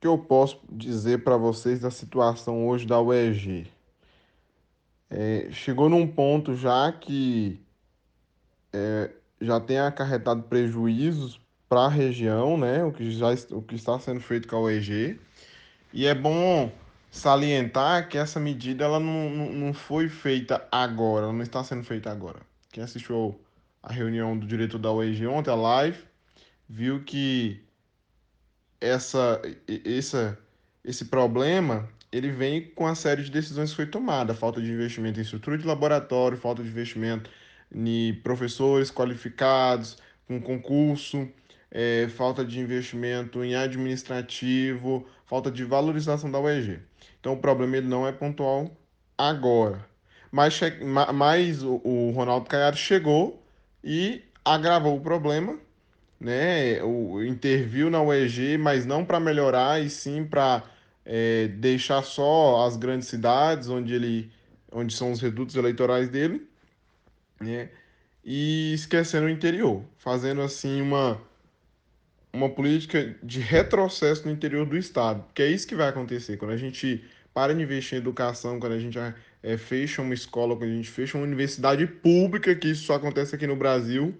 que 0.00 0.06
eu 0.06 0.16
posso 0.16 0.60
dizer 0.70 1.24
para 1.24 1.36
vocês 1.36 1.80
da 1.80 1.90
situação 1.90 2.68
hoje 2.68 2.86
da 2.86 3.00
UEG? 3.00 3.66
É, 5.10 5.48
chegou 5.50 5.88
num 5.88 6.06
ponto 6.06 6.54
já 6.54 6.92
que 6.92 7.60
é, 8.72 9.10
já 9.40 9.58
tem 9.58 9.80
acarretado 9.80 10.44
prejuízos 10.44 11.40
para 11.68 11.86
a 11.86 11.88
região, 11.88 12.56
né? 12.56 12.84
O 12.84 12.92
que 12.92 13.10
já 13.10 13.30
o 13.50 13.60
que 13.62 13.74
está 13.74 13.98
sendo 13.98 14.20
feito 14.20 14.46
com 14.46 14.54
a 14.54 14.60
UEG. 14.60 15.18
E 15.92 16.06
é 16.06 16.14
bom 16.14 16.70
salientar 17.10 18.08
que 18.08 18.16
essa 18.16 18.38
medida 18.38 18.84
ela 18.84 19.00
não, 19.00 19.28
não, 19.28 19.52
não 19.52 19.74
foi 19.74 20.08
feita 20.08 20.64
agora, 20.70 21.24
ela 21.24 21.32
não 21.32 21.42
está 21.42 21.64
sendo 21.64 21.82
feita 21.82 22.12
agora. 22.12 22.38
Quem 22.70 22.84
assistiu 22.84 23.36
a 23.82 23.92
reunião 23.92 24.38
do 24.38 24.46
diretor 24.46 24.78
da 24.78 24.92
UEG 24.92 25.26
ontem, 25.26 25.50
a 25.50 25.56
live, 25.56 25.98
viu 26.68 27.02
que 27.02 27.60
essa, 28.82 29.40
essa, 29.84 30.38
esse 30.84 31.04
problema 31.06 31.88
ele 32.10 32.30
vem 32.30 32.68
com 32.74 32.86
a 32.86 32.94
série 32.94 33.22
de 33.22 33.30
decisões 33.30 33.70
que 33.70 33.76
foi 33.76 33.86
tomada, 33.86 34.34
falta 34.34 34.60
de 34.60 34.70
investimento 34.70 35.18
em 35.18 35.22
estrutura 35.22 35.56
de 35.56 35.66
laboratório, 35.66 36.36
falta 36.36 36.62
de 36.62 36.68
investimento 36.68 37.30
em 37.74 38.12
professores 38.16 38.90
qualificados, 38.90 39.96
com 40.26 40.38
concurso, 40.40 41.26
é, 41.70 42.06
falta 42.08 42.44
de 42.44 42.60
investimento 42.60 43.42
em 43.42 43.54
administrativo, 43.54 45.06
falta 45.24 45.50
de 45.50 45.64
valorização 45.64 46.30
da 46.30 46.38
UEG. 46.38 46.80
Então 47.18 47.32
o 47.32 47.38
problema 47.38 47.78
ele 47.78 47.88
não 47.88 48.06
é 48.06 48.12
pontual 48.12 48.70
agora. 49.16 49.86
Mas, 50.30 50.60
mas 51.14 51.62
o, 51.62 51.80
o 51.82 52.10
Ronaldo 52.10 52.46
Caiado 52.46 52.76
chegou 52.76 53.42
e 53.82 54.22
agravou 54.44 54.96
o 54.96 55.00
problema 55.00 55.58
né, 56.22 56.80
o, 56.82 57.22
interviu 57.24 57.90
na 57.90 58.00
UEG, 58.00 58.56
mas 58.56 58.86
não 58.86 59.04
para 59.04 59.18
melhorar, 59.18 59.82
e 59.82 59.90
sim 59.90 60.24
para 60.24 60.62
é, 61.04 61.48
deixar 61.48 62.02
só 62.02 62.64
as 62.64 62.76
grandes 62.76 63.08
cidades, 63.08 63.68
onde, 63.68 63.92
ele, 63.92 64.30
onde 64.70 64.94
são 64.94 65.10
os 65.10 65.20
redutos 65.20 65.56
eleitorais 65.56 66.08
dele, 66.08 66.46
né, 67.40 67.70
e 68.24 68.72
esquecendo 68.72 69.26
o 69.26 69.30
interior, 69.30 69.82
fazendo 69.98 70.42
assim 70.42 70.80
uma, 70.80 71.20
uma 72.32 72.48
política 72.48 73.16
de 73.20 73.40
retrocesso 73.40 74.24
no 74.24 74.32
interior 74.32 74.64
do 74.64 74.76
Estado, 74.76 75.24
que 75.34 75.42
é 75.42 75.48
isso 75.48 75.66
que 75.66 75.74
vai 75.74 75.88
acontecer. 75.88 76.36
Quando 76.36 76.52
a 76.52 76.56
gente 76.56 77.04
para 77.34 77.52
de 77.52 77.62
investir 77.62 77.98
em 77.98 78.00
educação, 78.00 78.60
quando 78.60 78.74
a 78.74 78.78
gente 78.78 78.96
é, 79.42 79.56
fecha 79.56 80.02
uma 80.02 80.14
escola, 80.14 80.54
quando 80.54 80.70
a 80.70 80.74
gente 80.74 80.90
fecha 80.90 81.18
uma 81.18 81.24
universidade 81.24 81.84
pública, 81.86 82.54
que 82.54 82.68
isso 82.68 82.84
só 82.84 82.94
acontece 82.94 83.34
aqui 83.34 83.46
no 83.46 83.56
Brasil, 83.56 84.14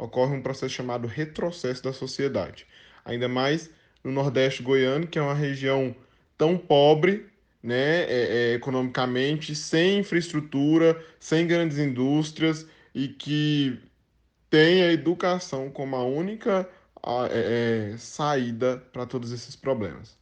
ocorre 0.00 0.34
um 0.34 0.42
processo 0.42 0.74
chamado 0.74 1.06
retrocesso 1.06 1.82
da 1.82 1.92
sociedade. 1.92 2.66
Ainda 3.04 3.28
mais 3.28 3.70
no 4.02 4.10
Nordeste 4.10 4.62
goiano, 4.62 5.06
que 5.06 5.18
é 5.18 5.22
uma 5.22 5.34
região 5.34 5.94
tão 6.38 6.56
pobre 6.56 7.26
né, 7.62 8.04
é, 8.04 8.06
é, 8.08 8.54
economicamente, 8.54 9.54
sem 9.54 9.98
infraestrutura, 9.98 11.04
sem 11.18 11.46
grandes 11.46 11.76
indústrias 11.76 12.66
e 12.94 13.08
que 13.08 13.78
tem 14.48 14.82
a 14.82 14.92
educação 14.92 15.70
como 15.70 15.94
a 15.96 16.02
única 16.02 16.66
a, 17.02 17.28
é, 17.30 17.92
é 17.92 17.96
saída 17.98 18.78
para 18.92 19.04
todos 19.04 19.32
esses 19.32 19.54
problemas. 19.54 20.18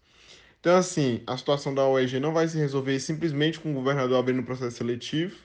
Então, 0.58 0.76
assim, 0.76 1.22
a 1.24 1.36
situação 1.36 1.72
da 1.72 1.86
OEG 1.86 2.18
não 2.18 2.32
vai 2.32 2.48
se 2.48 2.58
resolver 2.58 2.98
simplesmente 2.98 3.60
com 3.60 3.70
o 3.70 3.74
governador 3.74 4.18
abrindo 4.18 4.40
o 4.40 4.44
processo 4.44 4.78
seletivo, 4.78 5.36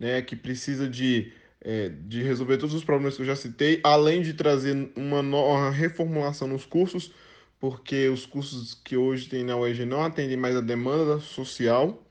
né, 0.00 0.20
que 0.20 0.34
precisa 0.34 0.88
de 0.88 1.32
é, 1.60 1.88
de 1.88 2.22
resolver 2.22 2.56
todos 2.58 2.74
os 2.74 2.84
problemas 2.84 3.16
que 3.16 3.22
eu 3.22 3.26
já 3.26 3.36
citei, 3.36 3.80
além 3.82 4.22
de 4.22 4.34
trazer 4.34 4.90
uma, 4.96 5.20
uma 5.20 5.70
reformulação 5.70 6.48
nos 6.48 6.64
cursos, 6.64 7.12
porque 7.58 8.08
os 8.08 8.24
cursos 8.24 8.74
que 8.74 8.96
hoje 8.96 9.28
tem 9.28 9.44
na 9.44 9.56
UEG 9.56 9.84
não 9.84 10.02
atendem 10.04 10.36
mais 10.36 10.56
a 10.56 10.60
demanda 10.60 11.18
social. 11.20 12.02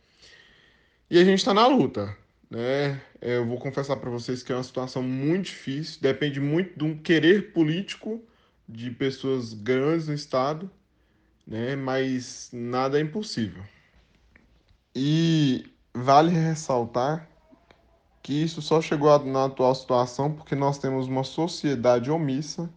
E 1.10 1.18
a 1.18 1.24
gente 1.24 1.40
está 1.40 1.54
na 1.54 1.68
luta. 1.68 2.16
Né? 2.50 3.02
É, 3.22 3.38
eu 3.38 3.46
vou 3.46 3.58
confessar 3.58 3.98
para 3.98 4.10
vocês 4.10 4.44
que 4.44 4.52
é 4.52 4.56
uma 4.56 4.64
situação 4.64 5.02
muito 5.02 5.46
difícil, 5.46 6.02
depende 6.02 6.40
muito 6.40 6.78
de 6.78 6.84
um 6.84 6.98
querer 6.98 7.54
político 7.54 8.22
de 8.68 8.92
pessoas 8.92 9.54
grandes 9.54 10.08
no 10.08 10.14
Estado, 10.14 10.70
né? 11.46 11.76
mas 11.76 12.50
nada 12.52 13.00
é 13.00 13.02
impossível. 13.02 13.64
E 14.94 15.66
vale 15.94 16.32
ressaltar 16.32 17.30
que 18.28 18.44
isso 18.44 18.62
só 18.62 18.82
chegou 18.82 19.18
na 19.24 19.46
atual 19.46 19.74
situação 19.74 20.34
porque 20.34 20.54
nós 20.54 20.78
temos 20.78 21.08
uma 21.08 21.24
sociedade 21.24 22.12
omissa 22.12 22.70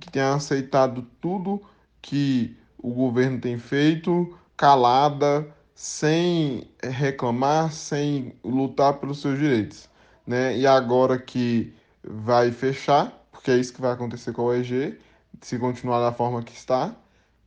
que 0.00 0.10
tem 0.10 0.22
aceitado 0.22 1.06
tudo 1.20 1.60
que 2.00 2.56
o 2.78 2.90
governo 2.90 3.38
tem 3.38 3.58
feito, 3.58 4.34
calada, 4.56 5.46
sem 5.74 6.66
reclamar, 6.82 7.70
sem 7.70 8.34
lutar 8.42 8.94
pelos 8.94 9.20
seus 9.20 9.38
direitos. 9.38 9.90
Né? 10.26 10.56
E 10.56 10.66
agora 10.66 11.18
que 11.18 11.74
vai 12.02 12.50
fechar, 12.50 13.12
porque 13.30 13.50
é 13.50 13.58
isso 13.58 13.74
que 13.74 13.82
vai 13.82 13.92
acontecer 13.92 14.32
com 14.32 14.40
a 14.40 14.44
OEG, 14.46 14.98
se 15.42 15.58
continuar 15.58 16.00
da 16.00 16.12
forma 16.12 16.42
que 16.42 16.56
está, 16.56 16.96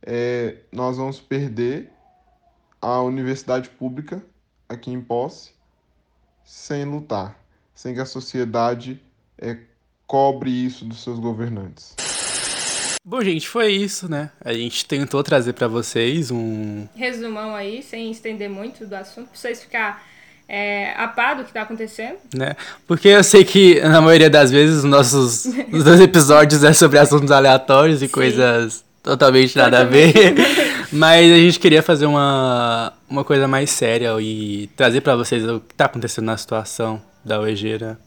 é, 0.00 0.58
nós 0.70 0.96
vamos 0.96 1.18
perder 1.18 1.90
a 2.80 3.02
universidade 3.02 3.68
pública 3.68 4.24
aqui 4.68 4.92
em 4.92 5.00
posse 5.00 5.50
sem 6.44 6.84
lutar 6.84 7.47
sem 7.78 7.94
que 7.94 8.00
a 8.00 8.04
sociedade 8.04 9.00
é, 9.40 9.56
cobre 10.04 10.50
isso 10.50 10.84
dos 10.84 11.00
seus 11.00 11.16
governantes. 11.20 11.94
Bom, 13.04 13.22
gente, 13.22 13.48
foi 13.48 13.70
isso, 13.70 14.10
né? 14.10 14.32
A 14.44 14.52
gente 14.52 14.84
tentou 14.84 15.22
trazer 15.22 15.52
para 15.52 15.68
vocês 15.68 16.32
um 16.32 16.88
resumão 16.96 17.54
aí, 17.54 17.80
sem 17.80 18.10
estender 18.10 18.50
muito 18.50 18.84
do 18.84 18.94
assunto, 18.94 19.28
pra 19.28 19.38
vocês 19.38 19.62
ficar 19.62 20.04
é, 20.48 20.92
a 20.96 21.06
par 21.06 21.36
do 21.36 21.44
que 21.44 21.52
tá 21.52 21.62
acontecendo. 21.62 22.16
Né? 22.34 22.56
Porque 22.84 23.06
eu 23.06 23.22
sei 23.22 23.44
que, 23.44 23.80
na 23.80 24.00
maioria 24.00 24.28
das 24.28 24.50
vezes, 24.50 24.78
os 24.78 24.84
nossos 24.84 25.44
os 25.72 25.84
dois 25.84 26.00
episódios 26.00 26.64
é 26.64 26.72
sobre 26.72 26.98
assuntos 26.98 27.30
aleatórios 27.30 28.02
e 28.02 28.08
Sim. 28.08 28.12
coisas 28.12 28.84
totalmente 29.04 29.56
nada 29.56 29.84
totalmente. 29.84 30.18
a 30.18 30.30
ver. 30.32 30.34
Mas 30.90 31.32
a 31.32 31.36
gente 31.36 31.60
queria 31.60 31.82
fazer 31.82 32.06
uma, 32.06 32.92
uma 33.08 33.22
coisa 33.22 33.46
mais 33.46 33.70
séria 33.70 34.20
e 34.20 34.68
trazer 34.74 35.00
para 35.00 35.14
vocês 35.14 35.46
o 35.46 35.60
que 35.60 35.76
tá 35.76 35.84
acontecendo 35.84 36.24
na 36.24 36.36
situação 36.36 37.00
da 37.28 37.38
Oegeira. 37.38 37.98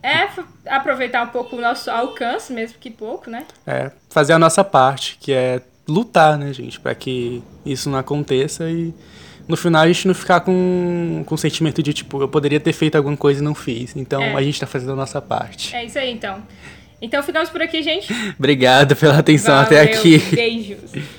É, 0.00 0.28
aproveitar 0.66 1.24
um 1.24 1.28
pouco 1.28 1.56
o 1.56 1.60
nosso 1.60 1.90
alcance, 1.90 2.52
mesmo 2.52 2.78
que 2.78 2.90
pouco, 2.90 3.28
né? 3.28 3.44
É, 3.66 3.90
fazer 4.08 4.32
a 4.32 4.38
nossa 4.38 4.62
parte, 4.62 5.18
que 5.20 5.32
é 5.32 5.60
lutar, 5.88 6.38
né, 6.38 6.52
gente, 6.52 6.78
para 6.78 6.94
que 6.94 7.42
isso 7.64 7.90
não 7.90 7.98
aconteça 7.98 8.70
e 8.70 8.94
no 9.48 9.56
final 9.56 9.82
a 9.82 9.86
gente 9.88 10.06
não 10.06 10.14
ficar 10.14 10.40
com, 10.40 11.24
com 11.24 11.34
o 11.34 11.38
sentimento 11.38 11.82
de, 11.82 11.94
tipo, 11.94 12.20
eu 12.20 12.28
poderia 12.28 12.60
ter 12.60 12.74
feito 12.74 12.96
alguma 12.96 13.16
coisa 13.16 13.40
e 13.40 13.44
não 13.44 13.54
fiz. 13.54 13.96
Então 13.96 14.22
é. 14.22 14.34
a 14.34 14.42
gente 14.42 14.60
tá 14.60 14.66
fazendo 14.66 14.92
a 14.92 14.96
nossa 14.96 15.22
parte. 15.22 15.74
É 15.74 15.84
isso 15.86 15.98
aí, 15.98 16.12
então. 16.12 16.42
Então 17.00 17.22
ficamos 17.22 17.48
por 17.48 17.62
aqui, 17.62 17.82
gente. 17.82 18.12
Obrigado 18.38 18.94
pela 18.94 19.18
atenção 19.18 19.54
Valeu, 19.54 19.66
até 19.66 19.80
aqui. 19.80 20.18
Beijos. 20.18 20.92